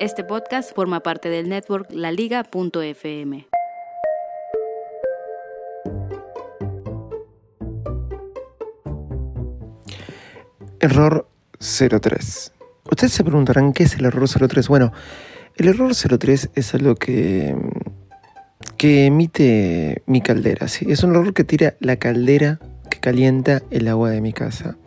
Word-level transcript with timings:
Este 0.00 0.24
podcast 0.24 0.74
forma 0.74 1.00
parte 1.00 1.28
del 1.28 1.50
network 1.50 1.88
laliga.fm. 1.92 3.46
Error 10.80 11.28
03. 11.58 12.52
Ustedes 12.90 13.12
se 13.12 13.24
preguntarán 13.24 13.74
qué 13.74 13.82
es 13.82 13.96
el 13.96 14.06
error 14.06 14.26
03. 14.26 14.68
Bueno, 14.68 14.90
el 15.56 15.68
error 15.68 15.92
03 15.94 16.48
es 16.54 16.74
algo 16.74 16.94
que, 16.94 17.54
que 18.78 19.04
emite 19.04 20.02
mi 20.06 20.22
caldera. 20.22 20.66
¿sí? 20.68 20.86
Es 20.88 21.02
un 21.02 21.10
error 21.10 21.34
que 21.34 21.44
tira 21.44 21.74
la 21.78 21.96
caldera 21.96 22.58
que 22.90 23.00
calienta 23.00 23.60
el 23.70 23.86
agua 23.86 24.08
de 24.08 24.22
mi 24.22 24.32
casa. 24.32 24.78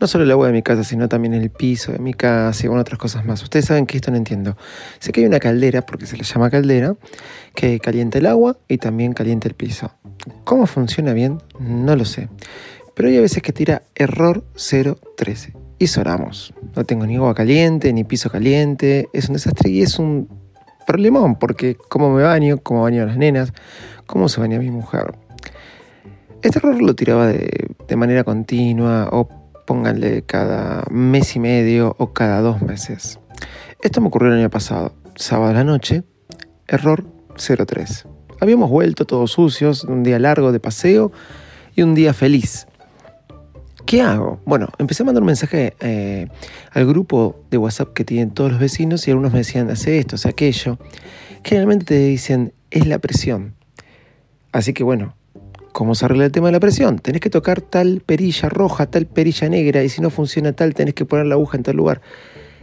No 0.00 0.06
solo 0.06 0.24
el 0.24 0.30
agua 0.30 0.48
de 0.48 0.52
mi 0.52 0.62
casa, 0.62 0.84
sino 0.84 1.08
también 1.08 1.34
el 1.34 1.50
piso 1.50 1.92
de 1.92 1.98
mi 1.98 2.14
casa 2.14 2.66
y 2.66 2.68
otras 2.68 2.98
cosas 2.98 3.24
más. 3.24 3.42
Ustedes 3.42 3.66
saben 3.66 3.86
que 3.86 3.96
esto 3.96 4.10
no 4.10 4.16
entiendo. 4.16 4.56
Sé 4.98 5.12
que 5.12 5.20
hay 5.20 5.26
una 5.26 5.38
caldera, 5.38 5.82
porque 5.82 6.06
se 6.06 6.16
le 6.16 6.24
llama 6.24 6.50
caldera, 6.50 6.96
que 7.54 7.78
calienta 7.78 8.18
el 8.18 8.26
agua 8.26 8.56
y 8.68 8.78
también 8.78 9.12
calienta 9.12 9.48
el 9.48 9.54
piso. 9.54 9.92
¿Cómo 10.44 10.66
funciona 10.66 11.12
bien? 11.12 11.40
No 11.58 11.96
lo 11.96 12.04
sé. 12.04 12.28
Pero 12.94 13.08
hay 13.08 13.18
veces 13.18 13.42
que 13.42 13.52
tira 13.52 13.82
error 13.94 14.44
013 14.54 15.54
y 15.78 15.86
soramos. 15.86 16.54
No 16.76 16.84
tengo 16.84 17.06
ni 17.06 17.16
agua 17.16 17.34
caliente, 17.34 17.92
ni 17.92 18.04
piso 18.04 18.30
caliente. 18.30 19.08
Es 19.12 19.28
un 19.28 19.34
desastre 19.34 19.70
y 19.70 19.82
es 19.82 19.98
un 19.98 20.28
problemón 20.86 21.36
porque 21.38 21.76
cómo 21.88 22.10
me 22.10 22.22
baño, 22.22 22.58
cómo 22.58 22.82
baño 22.82 23.02
a 23.02 23.06
las 23.06 23.16
nenas, 23.16 23.52
cómo 24.06 24.28
se 24.28 24.40
baña 24.40 24.58
mi 24.58 24.70
mujer. 24.70 25.14
Este 26.42 26.58
error 26.58 26.80
lo 26.80 26.94
tiraba 26.94 27.26
de, 27.26 27.68
de 27.88 27.96
manera 27.96 28.22
continua 28.22 29.08
o 29.10 29.43
pónganle 29.66 30.22
cada 30.22 30.84
mes 30.90 31.36
y 31.36 31.40
medio 31.40 31.94
o 31.98 32.12
cada 32.12 32.40
dos 32.40 32.62
meses. 32.62 33.18
Esto 33.82 34.00
me 34.00 34.08
ocurrió 34.08 34.32
el 34.32 34.38
año 34.38 34.50
pasado, 34.50 34.94
sábado 35.16 35.50
a 35.50 35.54
la 35.54 35.64
noche, 35.64 36.04
error 36.66 37.04
03. 37.36 38.06
Habíamos 38.40 38.70
vuelto 38.70 39.04
todos 39.06 39.32
sucios, 39.32 39.84
un 39.84 40.02
día 40.02 40.18
largo 40.18 40.52
de 40.52 40.60
paseo 40.60 41.12
y 41.74 41.82
un 41.82 41.94
día 41.94 42.12
feliz. 42.12 42.66
¿Qué 43.86 44.00
hago? 44.00 44.40
Bueno, 44.46 44.68
empecé 44.78 45.02
a 45.02 45.06
mandar 45.06 45.22
un 45.22 45.26
mensaje 45.26 45.74
eh, 45.80 46.28
al 46.72 46.86
grupo 46.86 47.44
de 47.50 47.58
WhatsApp 47.58 47.92
que 47.92 48.04
tienen 48.04 48.30
todos 48.30 48.52
los 48.52 48.60
vecinos 48.60 49.06
y 49.06 49.10
algunos 49.10 49.32
me 49.32 49.38
decían, 49.38 49.70
hace 49.70 49.98
esto, 49.98 50.16
hace 50.16 50.28
aquello. 50.30 50.78
Generalmente 51.42 51.84
te 51.84 51.98
dicen, 51.98 52.54
es 52.70 52.86
la 52.86 52.98
presión. 52.98 53.54
Así 54.52 54.72
que 54.72 54.84
bueno, 54.84 55.14
¿cómo 55.74 55.96
se 55.96 56.04
arregla 56.04 56.26
el 56.26 56.32
tema 56.32 56.46
de 56.48 56.52
la 56.52 56.60
presión? 56.60 57.00
Tenés 57.00 57.20
que 57.20 57.30
tocar 57.30 57.60
tal 57.60 58.00
perilla 58.00 58.48
roja, 58.48 58.86
tal 58.86 59.06
perilla 59.06 59.48
negra 59.48 59.82
y 59.82 59.88
si 59.88 60.00
no 60.00 60.08
funciona 60.08 60.52
tal, 60.52 60.72
tenés 60.72 60.94
que 60.94 61.04
poner 61.04 61.26
la 61.26 61.34
aguja 61.34 61.56
en 61.56 61.64
tal 61.64 61.74
lugar. 61.76 62.00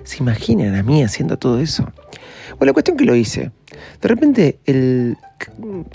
¿Se 0.03 0.19
imaginan 0.19 0.75
a 0.75 0.81
mí 0.81 1.03
haciendo 1.03 1.37
todo 1.37 1.59
eso? 1.59 1.83
Bueno, 2.51 2.67
la 2.67 2.73
cuestión 2.73 2.95
que 2.95 3.03
lo 3.03 3.13
hice. 3.13 3.51
De 4.01 4.07
repente 4.07 4.59
el 4.65 5.17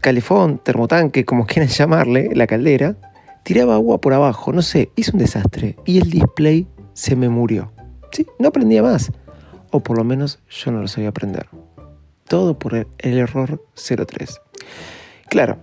calefón, 0.03 0.59
termotanque, 0.59 1.25
como 1.25 1.47
quieran 1.47 1.69
llamarle, 1.71 2.31
la 2.35 2.47
caldera, 2.47 2.97
tiraba 3.45 3.77
agua 3.77 3.99
por 3.99 4.13
abajo, 4.13 4.53
no 4.53 4.61
sé, 4.61 4.91
hizo 4.95 5.13
un 5.13 5.19
desastre 5.19 5.77
y 5.87 5.97
el 5.97 6.11
display 6.11 6.69
se 6.93 7.17
me 7.17 7.31
murió. 7.31 7.73
Sí, 8.13 8.27
no 8.39 8.49
aprendía 8.49 8.83
más. 8.83 9.11
O 9.71 9.81
por 9.81 9.97
lo 9.97 10.05
menos 10.05 10.39
yo 10.51 10.71
no 10.71 10.83
lo 10.83 10.89
sabía 10.89 11.09
aprender. 11.09 11.47
Todo 12.29 12.59
por 12.59 12.75
el, 12.75 12.87
error 12.99 13.65
03. 13.75 14.39
Claro, 15.31 15.59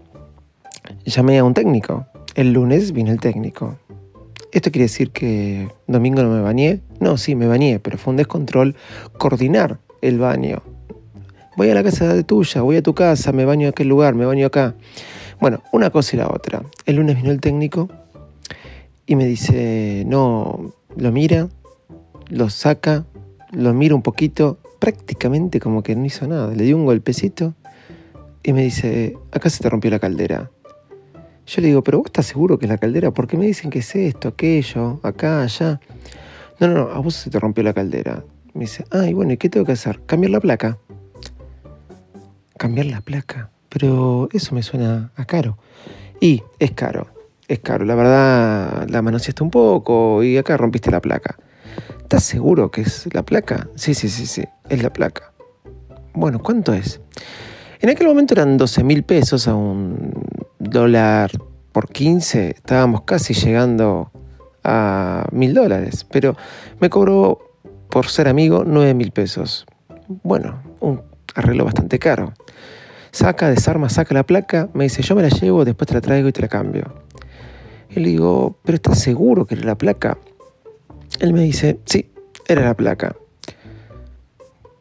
llamé 1.06 1.40
a 1.40 1.44
un 1.44 1.54
técnico. 1.54 2.06
El 2.36 2.54
lunes 2.54 2.92
vino 2.92 3.12
el 3.12 3.20
técnico. 3.20 3.78
¿Esto 4.52 4.72
quiere 4.72 4.84
decir 4.84 5.12
que 5.12 5.68
domingo 5.88 6.22
no 6.22 6.30
me 6.30 6.42
bañé? 6.42 6.82
No, 7.00 7.18
sí, 7.18 7.36
me 7.36 7.48
bañé, 7.48 7.80
pero 7.80 7.98
fue 7.98 8.12
un 8.12 8.18
descontrol 8.18 8.76
coordinar 9.18 9.80
el 10.02 10.20
baño. 10.20 10.62
Voy 11.58 11.70
a 11.70 11.74
la 11.74 11.84
casa 11.84 12.14
de 12.14 12.24
tuya, 12.24 12.62
voy 12.62 12.78
a 12.78 12.84
tu 12.84 12.94
casa, 12.94 13.32
me 13.32 13.46
baño 13.46 13.68
a 13.68 13.70
aquel 13.72 13.88
lugar, 13.88 14.16
me 14.16 14.26
baño 14.26 14.46
acá. 14.46 14.76
Bueno, 15.40 15.62
una 15.72 15.90
cosa 15.90 16.16
y 16.16 16.20
la 16.20 16.28
otra. 16.28 16.64
El 16.86 16.98
lunes 16.98 17.16
vino 17.16 17.32
el 17.32 17.40
técnico 17.40 17.90
y 19.06 19.16
me 19.16 19.26
dice, 19.26 20.04
no, 20.08 20.74
lo 20.96 21.12
mira, 21.12 21.50
lo 22.30 22.50
saca, 22.50 23.06
lo 23.52 23.74
mira 23.74 23.96
un 23.96 24.02
poquito, 24.02 24.60
prácticamente 24.80 25.60
como 25.60 25.84
que 25.84 25.96
no 25.96 26.06
hizo 26.06 26.28
nada. 26.28 26.54
Le 26.54 26.64
dio 26.64 26.76
un 26.76 26.86
golpecito 26.86 27.54
y 28.44 28.54
me 28.54 28.64
dice, 28.64 29.18
acá 29.32 29.50
se 29.50 29.62
te 29.64 29.70
rompió 29.70 29.90
la 29.92 30.00
caldera. 30.00 30.52
Yo 31.46 31.62
le 31.62 31.68
digo, 31.68 31.84
pero 31.84 32.00
vos 32.00 32.08
estás 32.08 32.26
seguro 32.26 32.58
que 32.58 32.66
es 32.66 32.70
la 32.70 32.78
caldera, 32.78 33.12
¿por 33.12 33.28
qué 33.28 33.38
me 33.38 33.46
dicen 33.46 33.70
que 33.70 33.80
es 33.80 33.96
esto, 33.96 34.30
aquello, 34.30 35.00
acá, 35.04 35.44
allá? 35.44 35.80
No, 36.60 36.68
no, 36.68 36.74
no, 36.74 36.92
a 36.92 37.00
vos 37.00 37.16
se 37.16 37.30
te 37.30 37.40
rompió 37.40 37.64
la 37.64 37.74
caldera. 37.74 38.24
Me 38.54 38.62
dice, 38.62 38.86
ay, 38.92 39.14
bueno, 39.14 39.34
¿y 39.34 39.38
qué 39.38 39.50
tengo 39.50 39.66
que 39.66 39.74
hacer? 39.74 40.02
Cambiar 40.06 40.32
la 40.32 40.40
placa. 40.40 40.78
Cambiar 42.58 42.86
la 42.86 43.02
placa 43.02 43.50
pero 43.74 44.30
eso 44.32 44.54
me 44.54 44.62
suena 44.62 45.12
a 45.16 45.26
caro. 45.26 45.58
Y 46.22 46.44
es 46.60 46.72
caro, 46.72 47.08
es 47.48 47.60
caro. 47.60 47.86
La 47.86 47.96
verdad, 47.96 48.88
la 48.88 49.02
manoseaste 49.02 49.44
un 49.44 49.50
poco 49.50 50.24
y 50.24 50.38
acá 50.38 50.58
rompiste 50.58 50.92
la 50.92 51.02
placa. 51.02 51.38
¿Estás 52.04 52.24
seguro 52.24 52.70
que 52.70 52.82
es 52.82 53.10
la 53.14 53.24
placa? 53.24 53.68
Sí, 53.76 53.96
sí, 53.96 54.10
sí, 54.10 54.28
sí, 54.28 54.44
es 54.70 54.84
la 54.84 54.94
placa. 54.94 55.34
Bueno, 56.14 56.40
¿cuánto 56.40 56.72
es? 56.72 57.02
En 57.82 57.90
aquel 57.90 58.08
momento 58.08 58.36
eran 58.36 58.58
12 58.58 58.84
mil 58.84 59.04
pesos 59.04 59.48
a 59.48 59.56
un 59.56 60.14
dólar 60.74 61.32
por 61.72 61.88
15. 61.88 62.50
Estábamos 62.50 63.04
casi 63.04 63.34
llegando 63.34 64.12
a 64.66 65.26
mil 65.32 65.54
dólares. 65.54 66.06
Pero 66.12 66.36
me 66.82 66.90
cobró, 66.90 67.40
por 67.90 68.08
ser 68.08 68.28
amigo, 68.28 68.64
9 68.66 68.94
mil 68.94 69.12
pesos. 69.12 69.66
Bueno, 70.24 70.62
un 70.82 71.02
arreglo 71.36 71.64
bastante 71.64 71.98
caro 71.98 72.34
saca, 73.14 73.50
desarma, 73.50 73.90
saca 73.90 74.14
la 74.14 74.24
placa, 74.24 74.70
me 74.74 74.86
dice, 74.86 75.02
yo 75.04 75.16
me 75.16 75.22
la 75.22 75.30
llevo, 75.30 75.64
después 75.64 75.88
te 75.88 75.94
la 75.94 76.02
traigo 76.02 76.28
y 76.28 76.34
te 76.34 76.42
la 76.42 76.48
cambio. 76.50 76.84
Y 77.90 78.00
le 78.00 78.10
digo, 78.10 78.58
¿pero 78.64 78.76
estás 78.76 79.00
seguro 79.00 79.46
que 79.46 79.56
era 79.56 79.66
la 79.66 79.78
placa? 79.78 80.18
Él 81.20 81.32
me 81.32 81.42
dice, 81.42 81.80
sí, 81.86 82.12
era 82.48 82.64
la 82.64 82.74
placa. 82.74 83.16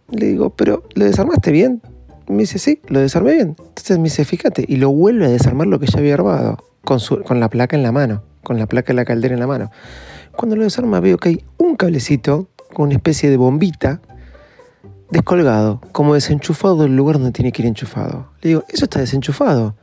Le 0.09 0.27
digo, 0.27 0.51
¿pero 0.51 0.83
lo 0.95 1.05
desarmaste 1.05 1.53
bien? 1.53 1.83
Me 2.29 2.39
dice, 2.39 2.59
sí, 2.59 2.81
lo 2.89 3.01
desarmé 3.01 3.35
bien. 3.35 3.57
Entonces 3.59 3.99
me 3.99 4.05
dice, 4.05 4.25
fíjate, 4.25 4.65
y 4.67 4.77
lo 4.77 4.91
vuelve 4.91 5.27
a 5.27 5.29
desarmar 5.29 5.67
lo 5.67 5.79
que 5.79 5.87
ya 5.87 5.99
había 5.99 6.15
armado, 6.15 6.59
con, 6.85 6.99
con 7.25 7.41
la 7.41 7.49
placa 7.49 7.77
en 7.77 7.83
la 7.83 7.93
mano, 7.93 8.23
con 8.43 8.59
la 8.59 8.67
placa 8.67 8.89
de 8.89 8.95
la 8.95 9.05
caldera 9.05 9.35
en 9.35 9.41
la 9.41 9.47
mano. 9.47 9.71
Cuando 10.37 10.57
lo 10.57 10.63
desarma 10.63 11.01
veo 11.01 11.19
que 11.19 11.29
hay 11.31 11.45
un 11.59 11.77
cablecito 11.77 12.49
con 12.73 12.87
una 12.87 12.95
especie 12.95 13.31
de 13.31 13.37
bombita 13.37 14.01
descolgado, 15.11 15.81
como 15.93 16.15
desenchufado 16.15 16.83
del 16.83 16.97
lugar 16.97 17.17
donde 17.17 17.33
tiene 17.33 17.53
que 17.53 17.63
ir 17.63 17.69
enchufado. 17.69 18.33
Le 18.41 18.49
digo, 18.49 18.65
eso 18.69 18.87
está 18.87 18.99
desenchufado. 18.99 19.77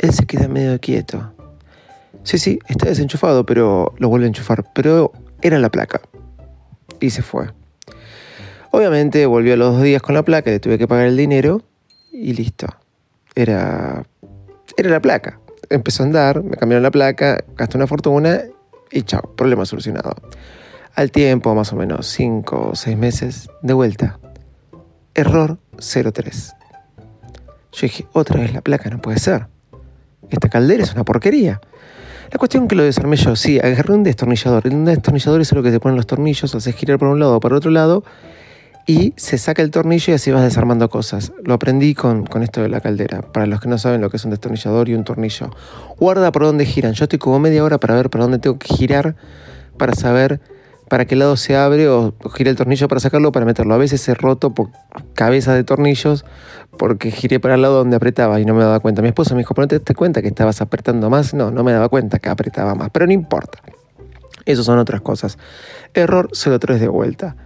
Él 0.00 0.12
se 0.12 0.26
queda 0.26 0.48
medio 0.48 0.78
quieto. 0.80 1.32
Sí, 2.24 2.38
sí, 2.38 2.58
está 2.68 2.88
desenchufado, 2.88 3.46
pero 3.46 3.94
lo 3.98 4.08
vuelve 4.08 4.26
a 4.26 4.28
enchufar. 4.28 4.64
Pero 4.74 5.12
era 5.40 5.60
la 5.60 5.70
placa. 5.70 6.00
Y 7.00 7.10
se 7.10 7.22
fue. 7.22 7.50
Obviamente 8.74 9.26
volvió 9.26 9.52
a 9.52 9.56
los 9.58 9.74
dos 9.74 9.82
días 9.82 10.00
con 10.00 10.14
la 10.14 10.22
placa, 10.22 10.50
le 10.50 10.58
tuve 10.58 10.78
que 10.78 10.88
pagar 10.88 11.04
el 11.04 11.16
dinero 11.16 11.60
y 12.10 12.32
listo. 12.32 12.66
Era, 13.34 14.02
era 14.78 14.90
la 14.90 15.00
placa. 15.00 15.40
Empezó 15.68 16.02
a 16.02 16.06
andar, 16.06 16.42
me 16.42 16.56
cambiaron 16.56 16.82
la 16.82 16.90
placa, 16.90 17.44
gasté 17.54 17.76
una 17.76 17.86
fortuna 17.86 18.40
y 18.90 19.02
chao, 19.02 19.20
problema 19.36 19.66
solucionado. 19.66 20.14
Al 20.94 21.10
tiempo, 21.10 21.54
más 21.54 21.70
o 21.74 21.76
menos 21.76 22.06
5 22.06 22.70
o 22.70 22.74
6 22.74 22.96
meses, 22.96 23.50
de 23.60 23.74
vuelta. 23.74 24.18
Error 25.14 25.58
03. 25.76 26.54
Yo 27.72 27.80
dije, 27.82 28.06
otra 28.14 28.40
vez 28.40 28.54
la 28.54 28.62
placa, 28.62 28.88
no 28.88 29.02
puede 29.02 29.18
ser. 29.18 29.48
Esta 30.30 30.48
caldera 30.48 30.82
es 30.82 30.94
una 30.94 31.04
porquería. 31.04 31.60
La 32.30 32.38
cuestión 32.38 32.68
que 32.68 32.74
lo 32.74 32.84
desarmé 32.84 33.16
yo, 33.16 33.36
sí, 33.36 33.58
agarré 33.58 33.92
un 33.92 34.02
destornillador. 34.02 34.66
Un 34.68 34.86
destornillador 34.86 35.42
es 35.42 35.52
lo 35.52 35.62
que 35.62 35.70
te 35.70 35.78
ponen 35.78 35.96
los 35.96 36.06
tornillos, 36.06 36.54
haces 36.54 36.74
girar 36.74 36.98
por 36.98 37.08
un 37.08 37.20
lado 37.20 37.36
o 37.36 37.40
por 37.40 37.52
otro 37.52 37.70
lado 37.70 38.02
y 38.86 39.14
se 39.16 39.38
saca 39.38 39.62
el 39.62 39.70
tornillo 39.70 40.12
y 40.12 40.14
así 40.14 40.30
vas 40.30 40.42
desarmando 40.42 40.88
cosas. 40.90 41.32
Lo 41.44 41.54
aprendí 41.54 41.94
con, 41.94 42.26
con, 42.26 42.42
esto 42.42 42.62
de 42.62 42.68
la 42.68 42.80
caldera. 42.80 43.22
Para 43.22 43.46
los 43.46 43.60
que 43.60 43.68
no 43.68 43.78
saben 43.78 44.00
lo 44.00 44.10
que 44.10 44.16
es 44.16 44.24
un 44.24 44.30
destornillador 44.30 44.88
y 44.88 44.94
un 44.94 45.04
tornillo. 45.04 45.50
Guarda 45.98 46.32
por 46.32 46.42
dónde 46.42 46.66
giran. 46.66 46.92
Yo 46.92 47.04
estoy 47.04 47.18
como 47.18 47.38
media 47.38 47.62
hora 47.64 47.78
para 47.78 47.94
ver 47.94 48.10
por 48.10 48.20
dónde 48.20 48.38
tengo 48.38 48.58
que 48.58 48.74
girar 48.74 49.14
para 49.76 49.94
saber 49.94 50.40
para 50.88 51.06
qué 51.06 51.16
lado 51.16 51.38
se 51.38 51.56
abre 51.56 51.88
o 51.88 52.12
giré 52.34 52.50
el 52.50 52.56
tornillo 52.56 52.86
para 52.86 53.00
sacarlo 53.00 53.30
o 53.30 53.32
para 53.32 53.46
meterlo. 53.46 53.72
A 53.72 53.78
veces 53.78 54.06
he 54.08 54.14
roto 54.14 54.52
por 54.52 54.68
cabezas 55.14 55.54
de 55.54 55.64
tornillos 55.64 56.26
porque 56.76 57.10
giré 57.10 57.40
para 57.40 57.54
el 57.54 57.62
lado 57.62 57.78
donde 57.78 57.96
apretaba 57.96 58.40
y 58.40 58.44
no 58.44 58.52
me 58.52 58.62
daba 58.62 58.80
cuenta. 58.80 59.00
Mi 59.00 59.08
esposa 59.08 59.34
me 59.34 59.38
dijo, 59.38 59.54
pero 59.54 59.64
no 59.64 59.68
te 59.68 59.78
diste 59.78 59.94
cuenta 59.94 60.20
que 60.20 60.28
estabas 60.28 60.60
apretando 60.60 61.08
más. 61.08 61.32
No, 61.32 61.50
no 61.50 61.64
me 61.64 61.72
daba 61.72 61.88
cuenta 61.88 62.18
que 62.18 62.28
apretaba 62.28 62.74
más, 62.74 62.90
pero 62.90 63.06
no 63.06 63.12
importa. 63.12 63.60
Eso 64.44 64.62
son 64.62 64.78
otras 64.78 65.00
cosas. 65.00 65.38
Error 65.94 66.28
03 66.32 66.80
de 66.80 66.88
vuelta. 66.88 67.36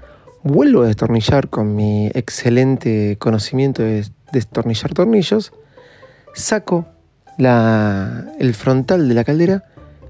Vuelvo 0.48 0.82
a 0.82 0.86
destornillar 0.86 1.48
con 1.50 1.74
mi 1.74 2.06
excelente 2.14 3.16
conocimiento 3.18 3.82
de 3.82 4.06
destornillar 4.30 4.94
tornillos. 4.94 5.52
Saco 6.34 6.86
el 7.36 8.54
frontal 8.54 9.08
de 9.08 9.14
la 9.14 9.24
caldera 9.24 9.64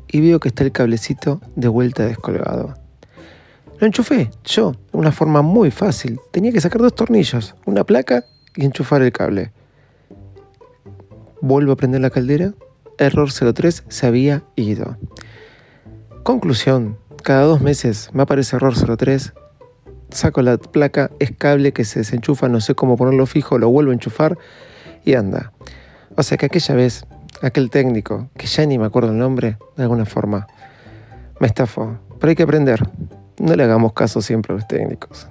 y 0.06 0.20
veo 0.20 0.38
que 0.38 0.48
está 0.48 0.62
el 0.62 0.72
cablecito 0.72 1.40
de 1.54 1.68
vuelta 1.68 2.04
descolgado. 2.04 2.74
Lo 3.80 3.86
enchufé, 3.86 4.30
yo, 4.44 4.72
de 4.72 4.98
una 4.98 5.10
forma 5.10 5.40
muy 5.40 5.70
fácil. 5.70 6.20
Tenía 6.32 6.52
que 6.52 6.60
sacar 6.60 6.82
dos 6.82 6.94
tornillos, 6.94 7.54
una 7.64 7.84
placa 7.84 8.22
y 8.54 8.66
enchufar 8.66 9.00
el 9.00 9.12
cable. 9.12 9.52
Vuelvo 11.40 11.72
a 11.72 11.76
prender 11.76 12.02
la 12.02 12.10
caldera. 12.10 12.52
Error 12.98 13.30
03 13.32 13.84
se 13.88 14.06
había 14.06 14.44
ido. 14.54 14.98
Conclusión. 16.24 16.98
Cada 17.22 17.44
dos 17.44 17.62
meses 17.62 18.10
me 18.12 18.24
aparece 18.24 18.56
error 18.56 18.74
03. 18.98 19.32
Saco 20.10 20.42
la 20.42 20.56
placa, 20.56 21.10
es 21.18 21.32
cable 21.36 21.72
que 21.72 21.84
se 21.84 22.00
desenchufa, 22.00 22.48
no 22.48 22.60
sé 22.60 22.74
cómo 22.74 22.96
ponerlo 22.96 23.26
fijo, 23.26 23.58
lo 23.58 23.68
vuelvo 23.68 23.90
a 23.90 23.94
enchufar 23.94 24.38
y 25.04 25.14
anda. 25.14 25.52
O 26.16 26.22
sea 26.22 26.38
que 26.38 26.46
aquella 26.46 26.74
vez, 26.74 27.04
aquel 27.42 27.70
técnico, 27.70 28.28
que 28.36 28.46
ya 28.46 28.64
ni 28.66 28.78
me 28.78 28.86
acuerdo 28.86 29.10
el 29.10 29.18
nombre, 29.18 29.58
de 29.76 29.82
alguna 29.82 30.06
forma, 30.06 30.46
me 31.40 31.46
estafó. 31.46 31.98
Pero 32.18 32.30
hay 32.30 32.36
que 32.36 32.42
aprender. 32.44 32.82
No 33.38 33.54
le 33.54 33.64
hagamos 33.64 33.92
caso 33.92 34.22
siempre 34.22 34.54
a 34.54 34.56
los 34.56 34.66
técnicos. 34.66 35.28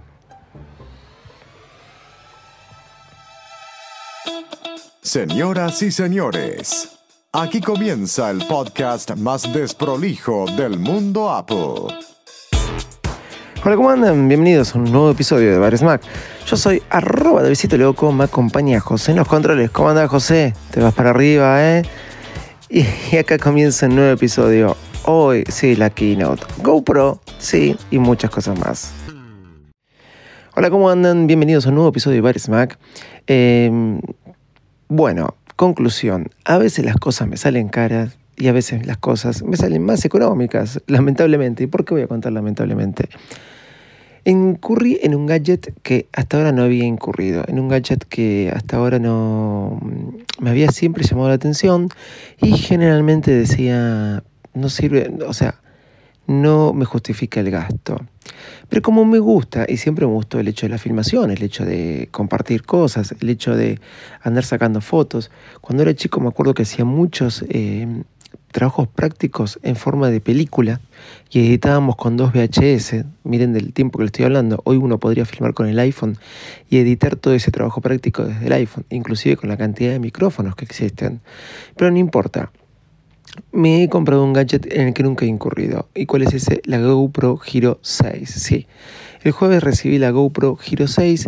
Señoras 5.02 5.82
y 5.82 5.92
señores, 5.92 6.98
aquí 7.32 7.62
comienza 7.62 8.30
el 8.32 8.46
podcast 8.48 9.16
más 9.16 9.52
desprolijo 9.54 10.46
del 10.58 10.78
mundo 10.78 11.32
Apple. 11.32 12.15
Hola, 13.68 13.78
¿cómo 13.78 13.90
andan? 13.90 14.28
Bienvenidos 14.28 14.76
a 14.76 14.78
un 14.78 14.92
nuevo 14.92 15.10
episodio 15.10 15.52
de 15.52 15.58
Bares 15.58 15.82
Mac. 15.82 16.00
Yo 16.46 16.56
soy 16.56 16.84
arroba 16.92 17.42
de 17.42 17.50
Visito 17.50 17.76
Loco, 17.80 18.12
me 18.12 18.26
acompaña 18.26 18.80
José 18.80 19.10
en 19.10 19.18
los 19.18 19.28
controles. 19.28 19.72
¿Cómo 19.72 19.90
anda 19.90 20.08
José? 20.08 20.54
Te 20.70 20.82
vas 20.82 20.94
para 20.94 21.10
arriba, 21.10 21.60
¿eh? 21.66 21.82
Y 22.70 23.18
acá 23.18 23.40
comienza 23.40 23.88
un 23.88 23.96
nuevo 23.96 24.12
episodio. 24.12 24.78
Hoy, 25.06 25.46
sí, 25.50 25.76
la 25.76 25.90
keynote. 25.90 26.46
GoPro, 26.62 27.22
sí, 27.40 27.76
y 27.90 27.98
muchas 27.98 28.30
cosas 28.30 28.60
más. 28.60 28.94
Hola, 30.56 30.70
¿cómo 30.70 30.88
andan? 30.88 31.26
Bienvenidos 31.26 31.66
a 31.66 31.70
un 31.70 31.76
nuevo 31.76 31.90
episodio 31.90 32.18
de 32.18 32.22
Baris 32.22 32.48
Mac. 32.48 32.78
Em, 33.26 34.00
bueno, 34.90 35.38
conclusión. 35.56 36.30
A 36.44 36.60
veces 36.60 36.86
las 36.86 36.98
cosas 36.98 37.28
me 37.28 37.38
salen 37.38 37.70
caras 37.70 38.16
y 38.38 38.48
a 38.48 38.52
veces 38.52 38.86
las 38.86 38.98
cosas 38.98 39.42
me 39.42 39.58
salen 39.58 39.84
más 39.84 40.06
económicas, 40.06 40.84
lamentablemente. 40.86 41.64
¿Y 41.64 41.68
por 41.68 41.84
qué 41.84 41.96
voy 41.96 42.04
a 42.04 42.08
contar 42.08 42.32
lamentablemente? 42.32 43.10
Incurrí 44.28 45.00
en 45.04 45.14
un 45.14 45.28
gadget 45.28 45.74
que 45.84 46.08
hasta 46.12 46.38
ahora 46.38 46.52
no 46.52 46.64
había 46.64 46.84
incurrido, 46.84 47.44
en 47.48 47.60
un 47.60 47.68
gadget 47.68 48.06
que 48.06 48.52
hasta 48.56 48.78
ahora 48.78 48.98
no 48.98 49.80
me 50.40 50.50
había 50.50 50.72
siempre 50.72 51.04
llamado 51.04 51.30
la 51.30 51.36
atención 51.36 51.90
y 52.42 52.58
generalmente 52.58 53.30
decía, 53.32 54.24
no 54.56 54.70
sirve, 54.70 55.14
o 55.28 55.34
sea, 55.34 55.62
no 56.28 56.74
me 56.74 56.86
justifica 56.86 57.40
el 57.40 57.52
gasto. 57.52 58.04
Pero 58.68 58.82
como 58.82 59.06
me 59.06 59.20
gusta, 59.20 59.66
y 59.70 59.78
siempre 59.78 60.08
me 60.08 60.14
gustó 60.14 60.40
el 60.40 60.48
hecho 60.48 60.66
de 60.66 60.72
la 60.72 60.80
filmación, 60.80 61.30
el 61.30 61.44
hecho 61.44 61.64
de 61.64 62.10
compartir 62.12 62.64
cosas, 62.64 63.14
el 63.20 63.30
hecho 63.30 63.56
de 63.56 63.80
andar 64.24 64.44
sacando 64.44 64.82
fotos. 64.82 65.30
Cuando 65.62 65.84
era 65.84 65.94
chico 65.94 66.20
me 66.20 66.30
acuerdo 66.30 66.56
que 66.56 66.64
hacía 66.64 66.84
muchos 66.84 67.46
eh, 67.50 68.04
trabajos 68.56 68.88
prácticos 68.88 69.60
en 69.64 69.76
forma 69.76 70.10
de 70.10 70.22
película 70.22 70.80
y 71.30 71.40
editábamos 71.40 71.98
con 71.98 72.16
dos 72.16 72.32
VHS. 72.32 73.04
Miren 73.26 73.52
del 73.52 73.74
tiempo 73.74 73.98
que 73.98 74.06
le 74.06 74.08
estoy 74.08 74.24
hablando. 74.24 74.62
Hoy 74.64 74.78
uno 74.78 74.98
podría 74.98 75.26
filmar 75.26 75.54
con 75.54 75.68
el 75.68 75.78
iPhone 75.78 76.18
y 76.70 76.78
editar 76.78 77.18
todo 77.18 77.34
ese 77.34 77.52
trabajo 77.52 77.82
práctico 77.82 78.24
desde 78.24 78.46
el 78.46 78.54
iPhone, 78.54 78.86
inclusive 78.90 79.36
con 79.36 79.50
la 79.50 79.58
cantidad 79.58 79.92
de 79.92 80.00
micrófonos 80.00 80.56
que 80.56 80.64
existen. 80.64 81.20
Pero 81.76 81.92
no 81.92 81.98
importa. 81.98 82.54
Me 83.52 83.84
he 83.84 83.90
comprado 83.90 84.24
un 84.24 84.32
gadget 84.32 84.72
en 84.72 84.88
el 84.88 84.94
que 84.94 85.04
nunca 85.04 85.26
he 85.26 85.28
incurrido. 85.28 85.90
¿Y 85.94 86.06
cuál 86.06 86.22
es 86.22 86.34
ese? 86.34 86.62
La 86.64 86.80
GoPro 86.80 87.38
Hero 87.46 87.80
6. 87.82 88.30
Sí. 88.30 88.68
El 89.22 89.34
jueves 89.34 89.64
recibí 89.64 89.98
la 89.98 90.12
GoPro 90.12 90.58
Hero 90.66 90.88
6. 90.88 91.28